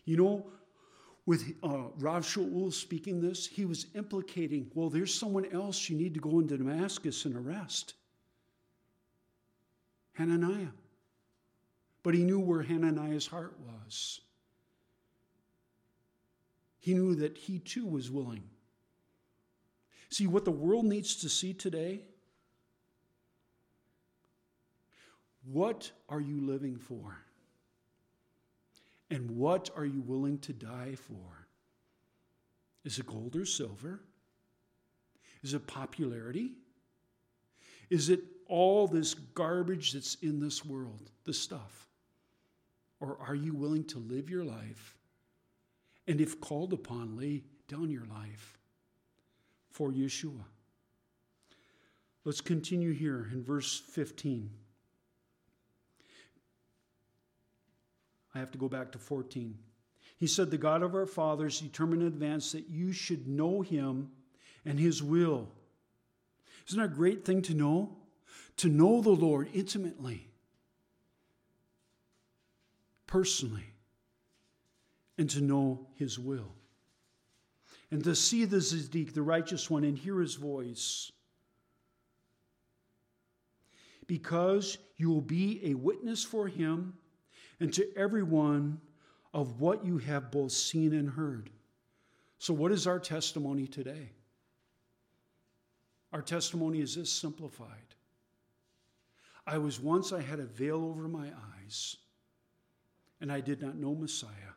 You 0.05 0.17
know, 0.17 0.47
with 1.27 1.55
uh, 1.63 1.89
Rav 1.99 2.25
Shaul 2.25 2.73
speaking 2.73 3.21
this, 3.21 3.47
he 3.47 3.65
was 3.65 3.87
implicating, 3.95 4.71
well, 4.75 4.91
there's 4.91 5.15
someone 5.15 5.47
else 5.53 5.89
you 5.89 5.97
need 5.97 6.15
to 6.15 6.21
go 6.21 6.41
into 6.41 6.57
Damascus 6.57 7.25
and 7.25 7.37
arrest. 7.37 7.95
Hananiah. 10.15 10.73
But 12.03 12.15
he 12.15 12.25
knew 12.25 12.41
where 12.41 12.63
Hananiah's 12.63 13.27
heart 13.27 13.55
was. 13.61 14.21
He 16.79 16.95
knew 16.95 17.15
that 17.17 17.37
he 17.37 17.59
too 17.59 17.87
was 17.87 18.11
willing. 18.11 18.43
See, 20.11 20.27
what 20.27 20.45
the 20.45 20.51
world 20.51 20.85
needs 20.85 21.17
to 21.17 21.29
see 21.29 21.55
today 21.55 22.03
what 25.45 25.91
are 26.09 26.21
you 26.21 26.41
living 26.41 26.77
for? 26.77 27.17
And 29.11 29.31
what 29.33 29.71
are 29.77 29.85
you 29.85 30.01
willing 30.03 30.39
to 30.41 30.53
die 30.53 30.95
for? 30.95 31.49
Is 32.85 32.99
it 32.99 33.07
gold 33.07 33.35
or 33.37 33.45
silver? 33.45 34.01
Is 35.43 35.55
it 35.55 35.67
popularity? 35.67 36.53
Is 37.89 38.11
it 38.11 38.21
all 38.47 38.87
this 38.87 39.15
garbage 39.15 39.93
that's 39.93 40.17
in 40.17 40.39
this 40.39 40.65
world, 40.65 41.11
the 41.25 41.33
stuff? 41.33 41.89
Or 43.01 43.17
are 43.27 43.35
you 43.35 43.55
willing 43.55 43.85
to 43.85 43.99
live 43.99 44.29
your 44.29 44.45
life 44.45 44.99
and, 46.07 46.21
if 46.21 46.41
called 46.41 46.73
upon, 46.73 47.17
lay 47.17 47.43
down 47.67 47.91
your 47.91 48.05
life 48.05 48.60
for 49.71 49.91
Yeshua? 49.91 50.45
Let's 52.25 52.41
continue 52.41 52.93
here 52.93 53.29
in 53.33 53.43
verse 53.43 53.81
15. 53.81 54.51
I 58.35 58.39
have 58.39 58.51
to 58.53 58.59
go 58.59 58.69
back 58.69 58.93
to 58.93 58.99
14. 58.99 59.59
He 60.19 60.27
said, 60.27 60.51
The 60.51 60.59
God 60.59 60.83
of 60.83 60.95
our 60.95 61.07
fathers 61.07 61.61
determined 61.61 62.03
in 62.03 62.09
advance 62.09 62.53
that 62.53 62.69
you 62.69 62.93
should 62.93 63.27
know 63.27 63.63
him 63.63 64.11
and 64.65 64.79
his 64.79 65.03
will. 65.03 65.49
Isn't 66.69 66.79
that 66.79 66.93
a 66.93 66.95
great 66.95 67.25
thing 67.25 67.43
to 67.43 67.55
know? 67.55 67.97
To 68.59 68.69
know 68.69 69.01
the 69.01 69.11
Lord 69.11 69.49
intimately 69.55 70.31
personally 73.11 73.75
and 75.19 75.29
to 75.31 75.41
know 75.41 75.87
his 75.95 76.19
will. 76.19 76.53
And 77.91 78.05
to 78.05 78.15
see 78.15 78.45
the 78.45 78.59
Zaddik, 78.59 79.15
the 79.15 79.23
righteous 79.23 79.69
one, 79.69 79.85
and 79.85 79.99
hear 79.99 80.21
his 80.21 80.37
voice. 80.37 81.11
Because 84.07 84.79
you 84.97 85.11
will 85.11 85.21
be 85.21 85.61
a 85.65 85.75
witness 85.75 86.25
for 86.25 86.47
him 86.47 86.95
and 87.59 87.73
to 87.75 87.87
everyone 87.97 88.81
of 89.33 89.61
what 89.61 89.85
you 89.85 89.99
have 89.99 90.31
both 90.31 90.53
seen 90.53 90.95
and 90.95 91.11
heard. 91.11 91.51
So, 92.39 92.55
what 92.55 92.73
is 92.73 92.87
our 92.87 92.99
testimony 92.99 93.67
today? 93.67 94.11
Our 96.13 96.23
testimony 96.23 96.81
is 96.81 96.97
this 96.97 97.13
simplified. 97.13 97.69
I 99.47 99.59
was 99.59 99.81
once, 99.81 100.13
I 100.13 100.23
had 100.23 100.41
a 100.41 100.45
veil 100.45 100.85
over 100.85 101.09
my 101.09 101.29
eyes, 101.59 101.97
and 103.21 103.31
I 103.31 103.41
did 103.41 103.61
not 103.61 103.77
know 103.77 103.95
Messiah. 103.95 104.55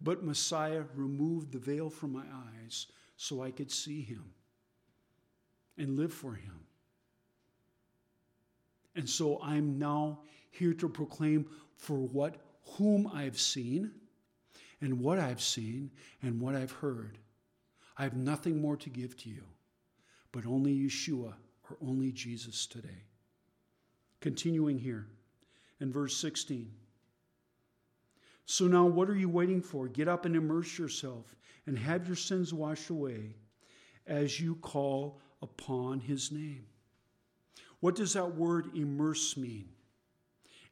But 0.00 0.24
Messiah 0.24 0.84
removed 0.94 1.52
the 1.52 1.58
veil 1.58 1.90
from 1.90 2.12
my 2.12 2.24
eyes 2.62 2.86
so 3.16 3.42
I 3.42 3.50
could 3.50 3.70
see 3.70 4.02
him 4.02 4.24
and 5.78 5.96
live 5.96 6.12
for 6.12 6.34
him. 6.34 6.60
And 8.94 9.08
so 9.08 9.40
I'm 9.42 9.78
now 9.78 10.20
here 10.50 10.74
to 10.74 10.88
proclaim 10.88 11.46
for 11.76 11.98
what 11.98 12.36
whom 12.76 13.06
I've 13.06 13.38
seen 13.38 13.92
and 14.80 15.00
what 15.00 15.18
I've 15.18 15.42
seen 15.42 15.90
and 16.22 16.40
what 16.40 16.54
I've 16.54 16.72
heard. 16.72 17.18
I 17.98 18.02
have 18.02 18.16
nothing 18.16 18.60
more 18.60 18.76
to 18.76 18.90
give 18.90 19.16
to 19.18 19.30
you, 19.30 19.44
but 20.32 20.46
only 20.46 20.74
Yeshua 20.74 21.34
or 21.70 21.76
only 21.80 22.12
Jesus 22.12 22.66
today. 22.66 23.04
Continuing 24.20 24.78
here 24.78 25.06
in 25.80 25.92
verse 25.92 26.16
16. 26.16 26.70
So 28.46 28.68
now, 28.68 28.86
what 28.86 29.10
are 29.10 29.16
you 29.16 29.28
waiting 29.28 29.60
for? 29.60 29.88
Get 29.88 30.06
up 30.06 30.24
and 30.24 30.36
immerse 30.36 30.78
yourself 30.78 31.34
and 31.66 31.76
have 31.76 32.06
your 32.06 32.16
sins 32.16 32.54
washed 32.54 32.90
away 32.90 33.34
as 34.06 34.40
you 34.40 34.54
call 34.56 35.20
upon 35.42 35.98
his 35.98 36.30
name. 36.30 36.64
What 37.80 37.96
does 37.96 38.12
that 38.12 38.36
word 38.36 38.68
immerse 38.74 39.36
mean? 39.36 39.68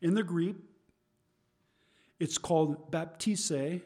In 0.01 0.15
the 0.15 0.23
Greek, 0.23 0.57
it's 2.21 2.39
called 2.39 2.93
baptise. 2.93 3.81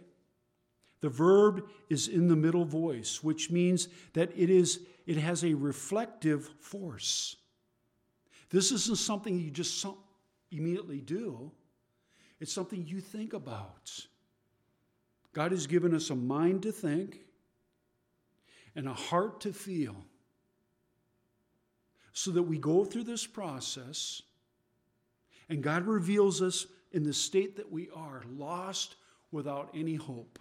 The 1.00 1.08
verb 1.08 1.66
is 1.88 2.08
in 2.08 2.28
the 2.28 2.36
middle 2.36 2.64
voice, 2.64 3.22
which 3.22 3.50
means 3.50 3.88
that 4.12 4.30
it 4.36 4.50
is 4.50 4.80
it 5.06 5.16
has 5.16 5.42
a 5.42 5.54
reflective 5.54 6.50
force. 6.60 7.36
This 8.50 8.70
isn't 8.72 8.98
something 8.98 9.38
you 9.38 9.50
just 9.50 9.86
immediately 10.50 11.00
do. 11.00 11.50
It's 12.40 12.52
something 12.52 12.86
you 12.86 13.00
think 13.00 13.32
about. 13.32 13.90
God 15.32 15.52
has 15.52 15.66
given 15.66 15.94
us 15.94 16.10
a 16.10 16.14
mind 16.14 16.62
to 16.62 16.72
think 16.72 17.20
and 18.74 18.88
a 18.88 18.94
heart 18.94 19.40
to 19.42 19.52
feel 19.52 19.96
so 22.12 22.30
that 22.32 22.42
we 22.42 22.58
go 22.58 22.84
through 22.84 23.04
this 23.04 23.26
process 23.26 24.22
and 25.48 25.62
God 25.62 25.86
reveals 25.86 26.42
us 26.42 26.66
in 26.92 27.02
the 27.02 27.12
state 27.12 27.56
that 27.56 27.70
we 27.70 27.88
are, 27.94 28.22
lost 28.28 28.96
without 29.30 29.70
any 29.74 29.94
hope. 29.94 30.38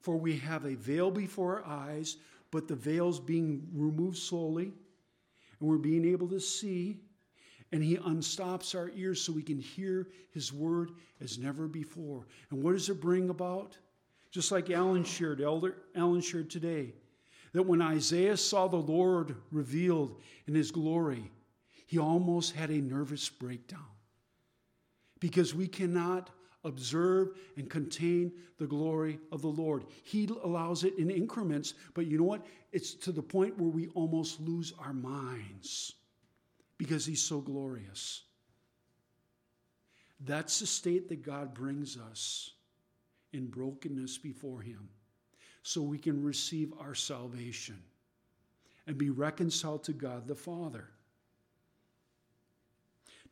For 0.00 0.16
we 0.16 0.36
have 0.38 0.64
a 0.64 0.74
veil 0.74 1.10
before 1.10 1.62
our 1.62 1.66
eyes, 1.66 2.16
but 2.50 2.68
the 2.68 2.74
veil's 2.74 3.20
being 3.20 3.66
removed 3.72 4.18
slowly, 4.18 4.64
and 4.64 5.68
we're 5.68 5.78
being 5.78 6.04
able 6.04 6.28
to 6.28 6.40
see, 6.40 7.00
and 7.74 7.82
He 7.82 7.96
unstops 7.96 8.76
our 8.76 8.92
ears 8.94 9.20
so 9.20 9.32
we 9.32 9.42
can 9.42 9.58
hear 9.58 10.06
His 10.30 10.52
word 10.52 10.92
as 11.20 11.38
never 11.38 11.66
before. 11.66 12.24
And 12.50 12.62
what 12.62 12.72
does 12.72 12.88
it 12.88 13.00
bring 13.00 13.30
about? 13.30 13.76
Just 14.30 14.52
like 14.52 14.70
Alan 14.70 15.02
shared, 15.02 15.40
Elder 15.40 15.74
Alan 15.96 16.20
shared 16.20 16.50
today, 16.50 16.94
that 17.52 17.64
when 17.64 17.82
Isaiah 17.82 18.36
saw 18.36 18.68
the 18.68 18.76
Lord 18.76 19.34
revealed 19.50 20.20
in 20.46 20.54
His 20.54 20.70
glory, 20.70 21.32
he 21.84 21.98
almost 21.98 22.54
had 22.54 22.70
a 22.70 22.80
nervous 22.80 23.28
breakdown 23.28 23.80
because 25.18 25.52
we 25.52 25.66
cannot 25.66 26.30
observe 26.62 27.30
and 27.56 27.68
contain 27.68 28.30
the 28.58 28.68
glory 28.68 29.18
of 29.32 29.42
the 29.42 29.48
Lord. 29.48 29.84
He 30.04 30.28
allows 30.44 30.84
it 30.84 30.96
in 30.96 31.10
increments, 31.10 31.74
but 31.92 32.06
you 32.06 32.18
know 32.18 32.24
what? 32.24 32.46
It's 32.70 32.94
to 32.94 33.10
the 33.10 33.20
point 33.20 33.58
where 33.58 33.68
we 33.68 33.88
almost 33.88 34.38
lose 34.38 34.72
our 34.78 34.94
minds 34.94 35.94
because 36.78 37.06
He's 37.06 37.22
so 37.22 37.40
glorious. 37.40 38.22
That's 40.20 40.60
the 40.60 40.66
state 40.66 41.08
that 41.08 41.22
God 41.22 41.54
brings 41.54 41.98
us 41.98 42.52
in 43.32 43.46
brokenness 43.46 44.18
before 44.18 44.60
Him 44.60 44.88
so 45.62 45.82
we 45.82 45.98
can 45.98 46.22
receive 46.22 46.72
our 46.78 46.94
salvation 46.94 47.82
and 48.86 48.98
be 48.98 49.10
reconciled 49.10 49.84
to 49.84 49.92
God 49.92 50.26
the 50.26 50.34
Father. 50.34 50.88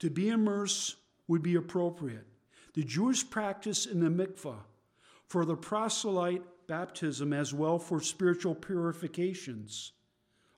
To 0.01 0.11
be 0.11 0.31
immersed 0.31 0.97
would 1.29 1.43
be 1.43 1.55
appropriate. 1.55 2.27
The 2.75 2.83
Jewish 2.83 3.29
practice 3.29 3.87
in 3.87 4.01
the 4.01 4.09
mikvah 4.09 4.61
for 5.27 5.45
the 5.45 5.57
proselyte 5.57 6.43
baptism 6.67 7.33
as 7.33 7.53
well 7.53 7.79
for 7.79 8.01
spiritual 8.01 8.55
purifications 8.55 9.93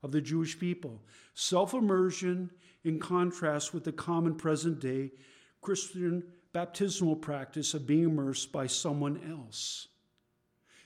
of 0.02 0.12
the 0.12 0.20
Jewish 0.20 0.58
people. 0.58 1.02
Self 1.34 1.74
immersion 1.74 2.50
in 2.84 2.98
contrast 2.98 3.72
with 3.72 3.84
the 3.84 3.92
common 3.92 4.34
present 4.34 4.80
day 4.80 5.10
Christian 5.60 6.22
baptismal 6.52 7.16
practice 7.16 7.74
of 7.74 7.86
being 7.86 8.04
immersed 8.04 8.52
by 8.52 8.66
someone 8.66 9.20
else. 9.28 9.88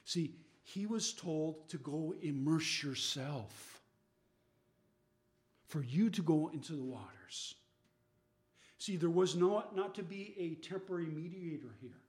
See, 0.04 0.37
he 0.62 0.87
was 0.87 1.12
told 1.12 1.68
to 1.70 1.78
go 1.78 2.14
immerse 2.22 2.82
yourself, 2.82 3.80
for 5.66 5.82
you 5.82 6.08
to 6.11 6.22
go 6.22 6.48
into 6.54 6.72
the 6.72 6.84
waters. 6.84 7.56
See, 8.78 8.96
there 8.96 9.11
was 9.11 9.34
not, 9.34 9.74
not 9.76 9.94
to 9.96 10.02
be 10.02 10.34
a 10.38 10.54
temporary 10.66 11.06
mediator 11.06 11.74
here 11.80 12.00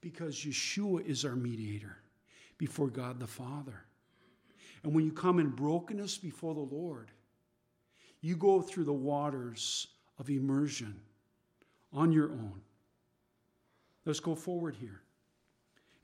because 0.00 0.36
Yeshua 0.36 1.04
is 1.06 1.24
our 1.24 1.34
mediator 1.34 1.96
before 2.58 2.88
God 2.88 3.18
the 3.18 3.26
Father. 3.26 3.84
And 4.82 4.94
when 4.94 5.04
you 5.04 5.12
come 5.12 5.38
in 5.38 5.48
brokenness 5.50 6.18
before 6.18 6.54
the 6.54 6.60
Lord, 6.60 7.10
you 8.22 8.36
go 8.36 8.62
through 8.62 8.84
the 8.84 8.92
waters 8.92 9.88
of 10.18 10.30
immersion 10.30 10.98
on 11.92 12.12
your 12.12 12.30
own. 12.30 12.60
Let's 14.06 14.20
go 14.20 14.34
forward 14.34 14.76
here 14.80 15.02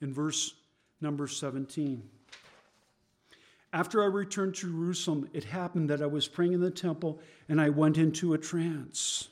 in 0.01 0.13
verse 0.13 0.55
number 1.01 1.27
17. 1.27 2.03
After 3.73 4.03
I 4.03 4.07
returned 4.07 4.55
to 4.57 4.71
Jerusalem, 4.71 5.29
it 5.33 5.45
happened 5.45 5.91
that 5.91 6.03
I 6.03 6.07
was 6.07 6.27
praying 6.27 6.53
in 6.53 6.61
the 6.61 6.71
temple 6.71 7.21
and 7.49 7.61
I 7.61 7.69
went 7.69 7.99
into 7.99 8.35
a 8.35 8.39
trance. 8.39 9.29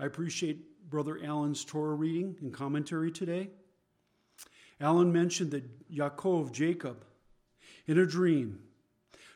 I 0.00 0.06
appreciate 0.06 0.90
Brother 0.90 1.20
Allen's 1.22 1.64
Torah 1.64 1.94
reading 1.94 2.36
and 2.40 2.52
commentary 2.52 3.12
today. 3.12 3.50
Allen 4.80 5.12
mentioned 5.12 5.50
that 5.50 5.92
Yaakov, 5.92 6.52
Jacob, 6.52 7.04
in 7.86 7.98
a 7.98 8.06
dream, 8.06 8.60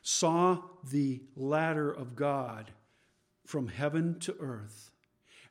saw 0.03 0.59
the 0.91 1.23
ladder 1.37 1.91
of 1.91 2.17
God 2.17 2.73
from 3.47 3.69
heaven 3.69 4.19
to 4.21 4.37
earth. 4.41 4.91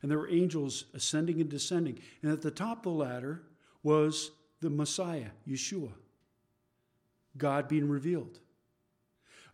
And 0.00 0.10
there 0.10 0.18
were 0.18 0.30
angels 0.30 0.84
ascending 0.94 1.40
and 1.40 1.48
descending. 1.48 1.98
And 2.22 2.32
at 2.32 2.42
the 2.42 2.50
top 2.50 2.78
of 2.78 2.82
the 2.84 2.90
ladder 2.90 3.42
was 3.82 4.30
the 4.60 4.70
Messiah, 4.70 5.30
Yeshua. 5.48 5.92
God 7.36 7.68
being 7.68 7.88
revealed. 7.88 8.40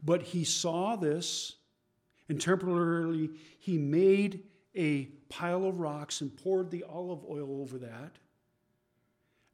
But 0.03 0.23
he 0.23 0.45
saw 0.45 0.97
this, 0.97 1.57
and 2.29 2.41
temporarily 2.41 3.31
he 3.59 3.79
made 3.79 4.45
a 4.75 5.05
pile 5.29 5.65
of 5.65 5.81
rocks 5.81 6.21
and 6.21 6.37
poured 6.37 6.71
the 6.71 6.85
olive 6.85 7.25
oil 7.29 7.61
over 7.61 7.79
that, 7.79 8.17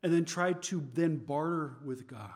and 0.03 0.13
then 0.13 0.25
tried 0.25 0.63
to 0.63 0.87
then 0.95 1.17
barter 1.17 1.77
with 1.85 2.07
God. 2.07 2.31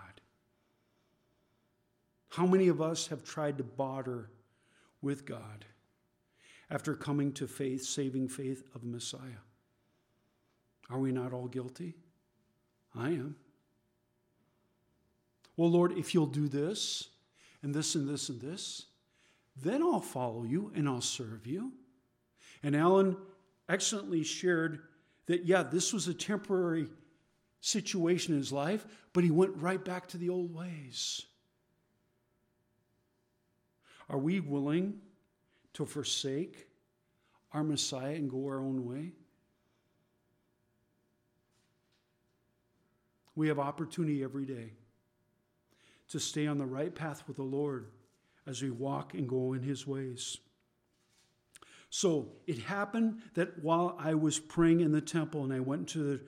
How 2.28 2.46
many 2.46 2.68
of 2.68 2.80
us 2.80 3.06
have 3.08 3.24
tried 3.24 3.58
to 3.58 3.64
barter 3.64 4.30
with 5.00 5.24
God 5.24 5.64
after 6.70 6.94
coming 6.94 7.32
to 7.32 7.46
faith, 7.46 7.84
saving 7.84 8.28
faith 8.28 8.64
of 8.74 8.84
Messiah? 8.84 9.42
Are 10.90 10.98
we 10.98 11.12
not 11.12 11.32
all 11.32 11.48
guilty? 11.48 11.94
I 12.94 13.08
am. 13.10 13.36
Well, 15.56 15.70
Lord, 15.70 15.92
if 15.92 16.14
you'll 16.14 16.26
do 16.26 16.48
this 16.48 17.08
and 17.62 17.74
this 17.74 17.94
and 17.94 18.08
this 18.08 18.28
and 18.28 18.40
this, 18.40 18.86
then 19.56 19.82
I'll 19.82 20.00
follow 20.00 20.44
you 20.44 20.70
and 20.74 20.88
I'll 20.88 21.00
serve 21.00 21.46
you. 21.46 21.72
And 22.62 22.76
Alan 22.76 23.16
excellently 23.68 24.22
shared 24.22 24.80
that, 25.26 25.44
yeah, 25.44 25.62
this 25.62 25.92
was 25.92 26.08
a 26.08 26.14
temporary 26.14 26.88
situation 27.60 28.34
in 28.34 28.38
his 28.38 28.52
life, 28.52 28.86
but 29.12 29.24
he 29.24 29.30
went 29.30 29.56
right 29.56 29.84
back 29.84 30.06
to 30.08 30.16
the 30.16 30.28
old 30.28 30.54
ways. 30.54 31.26
Are 34.08 34.18
we 34.18 34.40
willing 34.40 35.00
to 35.74 35.84
forsake 35.84 36.68
our 37.52 37.62
Messiah 37.62 38.14
and 38.14 38.30
go 38.30 38.46
our 38.46 38.58
own 38.58 38.84
way? 38.84 39.12
We 43.34 43.48
have 43.48 43.58
opportunity 43.58 44.22
every 44.22 44.44
day 44.44 44.72
to 46.08 46.18
stay 46.18 46.46
on 46.46 46.58
the 46.58 46.66
right 46.66 46.94
path 46.94 47.24
with 47.26 47.36
the 47.36 47.42
Lord 47.42 47.86
as 48.46 48.62
we 48.62 48.70
walk 48.70 49.14
and 49.14 49.28
go 49.28 49.52
in 49.52 49.62
His 49.62 49.86
ways. 49.86 50.38
So 51.90 52.32
it 52.46 52.58
happened 52.58 53.20
that 53.34 53.62
while 53.62 53.96
I 53.98 54.14
was 54.14 54.38
praying 54.38 54.80
in 54.80 54.92
the 54.92 55.00
temple 55.00 55.44
and 55.44 55.52
I 55.52 55.60
went 55.60 55.94
into 55.94 56.20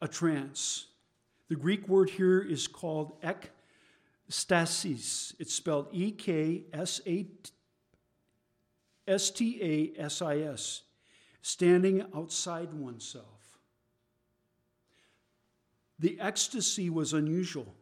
a 0.00 0.08
trance. 0.08 0.86
The 1.48 1.56
Greek 1.56 1.88
word 1.88 2.10
here 2.10 2.40
is 2.40 2.66
called 2.66 3.18
ekstasis. 4.30 5.34
It's 5.38 5.54
spelled 5.54 5.88
E 5.92 6.10
K 6.10 6.64
S 6.72 7.00
A 7.06 7.26
S 9.06 9.30
T 9.30 9.94
A 9.96 10.00
S 10.00 10.22
I 10.22 10.38
S, 10.38 10.82
standing 11.42 12.04
outside 12.14 12.72
oneself. 12.74 13.24
The 15.98 16.18
ecstasy 16.20 16.90
was 16.90 17.12
unusual, 17.12 17.74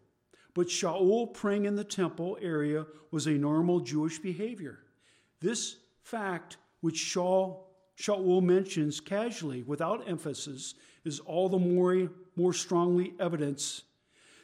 but 0.54 0.68
Shaul 0.68 1.34
praying 1.34 1.66
in 1.66 1.76
the 1.76 1.84
temple 1.84 2.38
area 2.40 2.86
was 3.10 3.26
a 3.26 3.32
normal 3.32 3.80
Jewish 3.80 4.18
behavior. 4.18 4.78
This 5.40 5.76
fact, 6.02 6.56
which 6.80 6.96
Shaul, 6.96 7.64
Shaul 7.98 8.42
mentions 8.42 9.00
casually 9.00 9.62
without 9.64 10.08
emphasis, 10.08 10.74
is 11.04 11.20
all 11.20 11.48
the 11.48 11.58
more, 11.58 12.10
more 12.36 12.54
strongly 12.54 13.12
evidence 13.20 13.82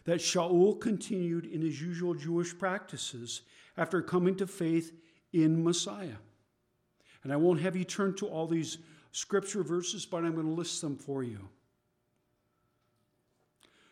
that 0.05 0.21
Shaul 0.21 0.81
continued 0.81 1.47
in 1.47 1.63
his 1.63 1.81
usual 1.81 2.15
Jewish 2.15 2.57
practices 2.59 3.43
after 3.77 4.03
coming 4.03 4.37
to 4.37 4.47
faith 4.47 4.93
in 5.33 5.63
Messiah. 5.63 6.17
And 7.23 7.33
I 7.33 7.37
won't 7.37 7.61
have 7.61 7.77
you 7.77 7.85
turn 7.85 8.15
to 8.17 8.27
all 8.27 8.47
these 8.47 8.79
scripture 9.13 9.63
verses, 9.63 10.05
but 10.05 10.25
I'm 10.25 10.35
going 10.35 10.47
to 10.47 10.53
list 10.53 10.81
them 10.81 10.97
for 10.97 11.23
you. 11.23 11.49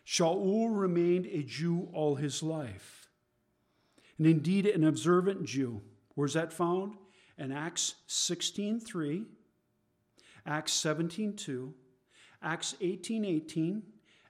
Shaul 0.05 0.67
remained 0.77 1.27
a 1.27 1.43
Jew 1.43 1.89
all 1.93 2.15
his 2.15 2.43
life, 2.43 3.09
and 4.17 4.27
indeed 4.27 4.65
an 4.65 4.83
observant 4.83 5.45
Jew. 5.45 5.81
Where's 6.15 6.33
that 6.33 6.51
found? 6.51 6.97
In 7.37 7.51
Acts 7.51 7.95
16:3, 8.07 9.25
Acts 10.45 10.73
17:2, 10.73 11.73
Acts 12.41 12.75
18:18, 12.81 13.83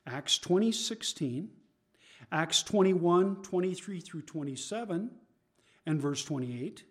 Acts 0.06 0.38
20:16, 0.38 1.50
Acts 2.32 2.64
21, 2.64 3.38
23 3.44 4.00
through 4.00 4.22
27, 4.22 5.12
and 5.86 6.02
verse 6.02 6.24
28. 6.24 6.84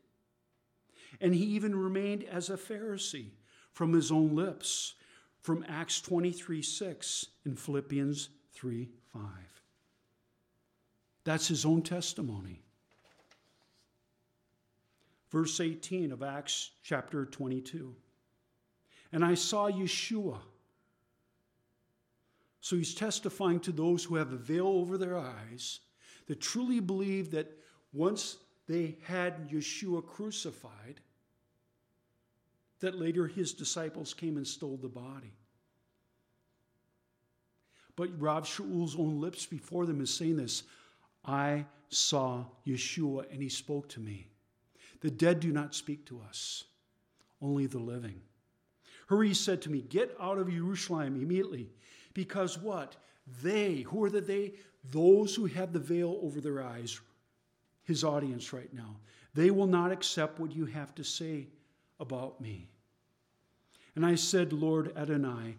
And 1.20 1.34
he 1.34 1.44
even 1.44 1.74
remained 1.74 2.24
as 2.24 2.50
a 2.50 2.56
Pharisee 2.56 3.30
from 3.72 3.92
his 3.92 4.12
own 4.12 4.34
lips, 4.34 4.94
from 5.40 5.64
Acts 5.68 6.00
23 6.00 6.62
6 6.62 7.26
in 7.46 7.56
Philippians 7.56 8.28
3 8.52 8.88
5. 9.12 9.22
That's 11.24 11.48
his 11.48 11.64
own 11.64 11.82
testimony. 11.82 12.62
Verse 15.30 15.60
18 15.60 16.12
of 16.12 16.22
Acts 16.22 16.72
chapter 16.82 17.24
22. 17.24 17.94
And 19.12 19.24
I 19.24 19.34
saw 19.34 19.70
Yeshua. 19.70 20.38
So 22.60 22.76
he's 22.76 22.94
testifying 22.94 23.60
to 23.60 23.72
those 23.72 24.04
who 24.04 24.16
have 24.16 24.32
a 24.32 24.36
veil 24.36 24.66
over 24.66 24.98
their 24.98 25.16
eyes 25.16 25.80
that 26.26 26.40
truly 26.40 26.80
believe 26.80 27.30
that 27.30 27.50
once 27.92 28.36
they 28.68 28.96
had 29.02 29.50
Yeshua 29.50 30.06
crucified, 30.06 31.00
that 32.80 32.98
later 32.98 33.26
his 33.26 33.52
disciples 33.52 34.14
came 34.14 34.36
and 34.36 34.46
stole 34.46 34.76
the 34.76 34.88
body. 34.88 35.32
But 37.96 38.18
Rav 38.18 38.46
Shaul's 38.46 38.96
own 38.96 39.20
lips 39.20 39.44
before 39.44 39.86
them 39.86 40.00
is 40.00 40.12
saying 40.12 40.36
this 40.36 40.62
I 41.24 41.66
saw 41.88 42.44
Yeshua 42.66 43.30
and 43.32 43.42
he 43.42 43.48
spoke 43.48 43.88
to 43.90 44.00
me. 44.00 44.28
The 45.00 45.10
dead 45.10 45.40
do 45.40 45.52
not 45.52 45.74
speak 45.74 46.06
to 46.06 46.20
us, 46.28 46.64
only 47.42 47.66
the 47.66 47.78
living. 47.78 48.20
Hurry 49.08 49.34
said 49.34 49.60
to 49.62 49.70
me, 49.70 49.82
Get 49.82 50.14
out 50.20 50.38
of 50.38 50.50
Jerusalem 50.50 51.16
immediately. 51.16 51.70
Because 52.14 52.58
what? 52.58 52.96
They, 53.42 53.82
who 53.82 54.04
are 54.04 54.10
the 54.10 54.20
they? 54.20 54.54
Those 54.90 55.34
who 55.34 55.46
have 55.46 55.72
the 55.72 55.78
veil 55.78 56.18
over 56.22 56.40
their 56.40 56.62
eyes, 56.62 57.00
his 57.84 58.02
audience 58.02 58.52
right 58.52 58.72
now. 58.72 58.96
They 59.34 59.50
will 59.50 59.66
not 59.66 59.92
accept 59.92 60.40
what 60.40 60.54
you 60.54 60.66
have 60.66 60.94
to 60.96 61.04
say 61.04 61.46
about 62.00 62.40
me. 62.40 62.68
And 63.94 64.04
I 64.04 64.14
said, 64.14 64.52
Lord 64.52 64.96
Adonai, 64.96 65.56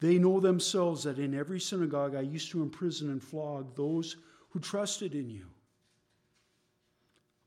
they 0.00 0.18
know 0.18 0.40
themselves 0.40 1.04
that 1.04 1.18
in 1.18 1.34
every 1.34 1.60
synagogue 1.60 2.14
I 2.14 2.20
used 2.20 2.50
to 2.52 2.62
imprison 2.62 3.10
and 3.10 3.22
flog 3.22 3.74
those 3.76 4.16
who 4.50 4.60
trusted 4.60 5.14
in 5.14 5.30
you. 5.30 5.46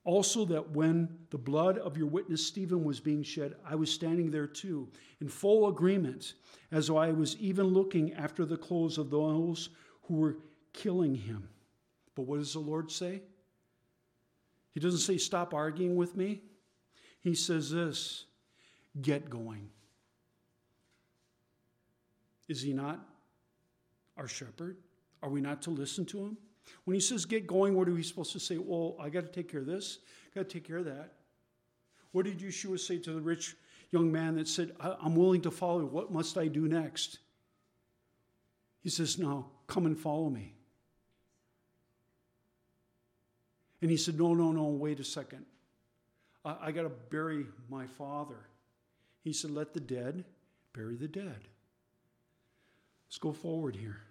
Also, 0.06 0.46
that 0.46 0.70
when 0.70 1.10
the 1.32 1.38
blood 1.38 1.80
of 1.80 1.98
your 1.98 2.06
witness 2.06 2.46
Stephen 2.46 2.84
was 2.84 3.00
being 3.00 3.24
shed, 3.24 3.56
I 3.66 3.74
was 3.74 3.92
standing 3.92 4.30
there 4.30 4.46
too, 4.46 4.88
in 5.20 5.28
full 5.28 5.68
agreement, 5.68 6.36
as 6.72 6.88
though 6.88 6.98
I 6.98 7.12
was 7.12 7.36
even 7.38 7.66
looking 7.66 8.14
after 8.14 8.46
the 8.46 8.56
clothes 8.56 9.00
of 9.00 9.10
those 9.10 9.70
who 10.04 10.14
were 10.16 10.38
killing 10.74 11.16
him. 11.16 11.50
But 12.14 12.28
what 12.28 12.38
does 12.38 12.54
the 12.54 12.60
Lord 12.60 12.92
say? 12.92 13.24
He 14.76 14.80
doesn't 14.80 15.00
say, 15.00 15.18
Stop 15.18 15.56
arguing 15.56 15.96
with 15.96 16.16
me. 16.16 16.42
He 17.20 17.34
says 17.34 17.72
this 17.72 18.26
get 19.02 19.30
going. 19.30 19.70
Is 22.48 22.62
he 22.62 22.74
not 22.74 23.00
our 24.16 24.28
shepherd? 24.28 24.78
Are 25.24 25.30
we 25.30 25.42
not 25.42 25.64
to 25.64 25.72
listen 25.72 26.06
to 26.06 26.20
him? 26.20 26.38
When 26.84 26.96
he 26.96 27.00
says 27.00 27.26
get 27.26 27.48
going, 27.48 27.76
what 27.76 27.88
are 27.88 27.94
we 27.94 28.04
supposed 28.04 28.32
to 28.34 28.40
say? 28.40 28.58
Well, 28.58 28.96
I 29.00 29.10
got 29.10 29.22
to 29.22 29.32
take 29.32 29.50
care 29.52 29.62
of 29.62 29.66
this, 29.66 30.00
got 30.34 30.50
to 30.50 30.54
take 30.54 30.64
care 30.64 30.78
of 30.78 30.86
that. 30.86 31.14
What 32.12 32.26
did 32.26 32.40
Yeshua 32.40 32.80
say 32.80 32.98
to 33.00 33.12
the 33.12 33.22
rich 33.22 33.56
young 33.92 34.12
man 34.12 34.36
that 34.36 34.48
said, 34.48 34.76
I'm 34.80 35.16
willing 35.16 35.42
to 35.42 35.52
follow 35.52 35.80
you. 35.80 35.86
What 35.88 36.12
must 36.12 36.38
I 36.38 36.48
do 36.48 36.68
next? 36.68 37.20
He 38.82 38.90
says, 38.90 39.18
Now, 39.18 39.48
come 39.68 39.86
and 39.86 39.98
follow 39.98 40.30
me. 40.30 40.54
And 43.82 43.90
he 43.90 43.98
said, 43.98 44.18
No, 44.18 44.34
no, 44.34 44.52
no, 44.52 44.66
wait 44.66 45.00
a 45.00 45.04
second. 45.04 45.46
I, 46.44 46.58
I 46.62 46.72
got 46.72 46.84
to 46.84 46.90
bury 46.90 47.46
my 47.70 47.88
father. 47.88 48.48
He 49.24 49.34
said, 49.34 49.52
Let 49.52 49.74
the 49.74 49.80
dead 49.80 50.24
bury 50.74 50.96
the 50.96 51.08
dead. 51.08 51.48
Let's 53.08 53.18
go 53.18 53.32
forward 53.32 53.76
here. 53.76 54.02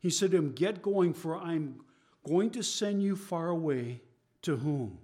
He 0.00 0.10
said 0.10 0.32
to 0.32 0.38
him, 0.38 0.52
Get 0.52 0.82
going, 0.82 1.14
for 1.14 1.36
I'm 1.36 1.80
going 2.26 2.50
to 2.50 2.62
send 2.62 3.02
you 3.02 3.14
far 3.14 3.48
away. 3.48 4.00
To 4.42 4.56
whom? 4.56 4.98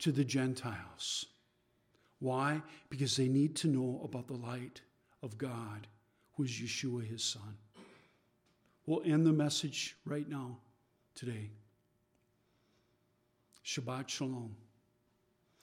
To 0.00 0.12
the 0.12 0.24
Gentiles. 0.24 1.24
Why? 2.18 2.60
Because 2.90 3.16
they 3.16 3.26
need 3.26 3.56
to 3.56 3.68
know 3.68 4.02
about 4.04 4.26
the 4.26 4.34
light 4.34 4.82
of 5.22 5.38
God, 5.38 5.86
who 6.36 6.44
is 6.44 6.50
Yeshua, 6.50 7.08
his 7.08 7.24
son. 7.24 7.56
We'll 8.84 9.02
end 9.04 9.26
the 9.26 9.32
message 9.32 9.96
right 10.04 10.28
now, 10.28 10.58
today. 11.14 11.50
Shabbat 13.64 14.08
Shalom. 14.08 14.54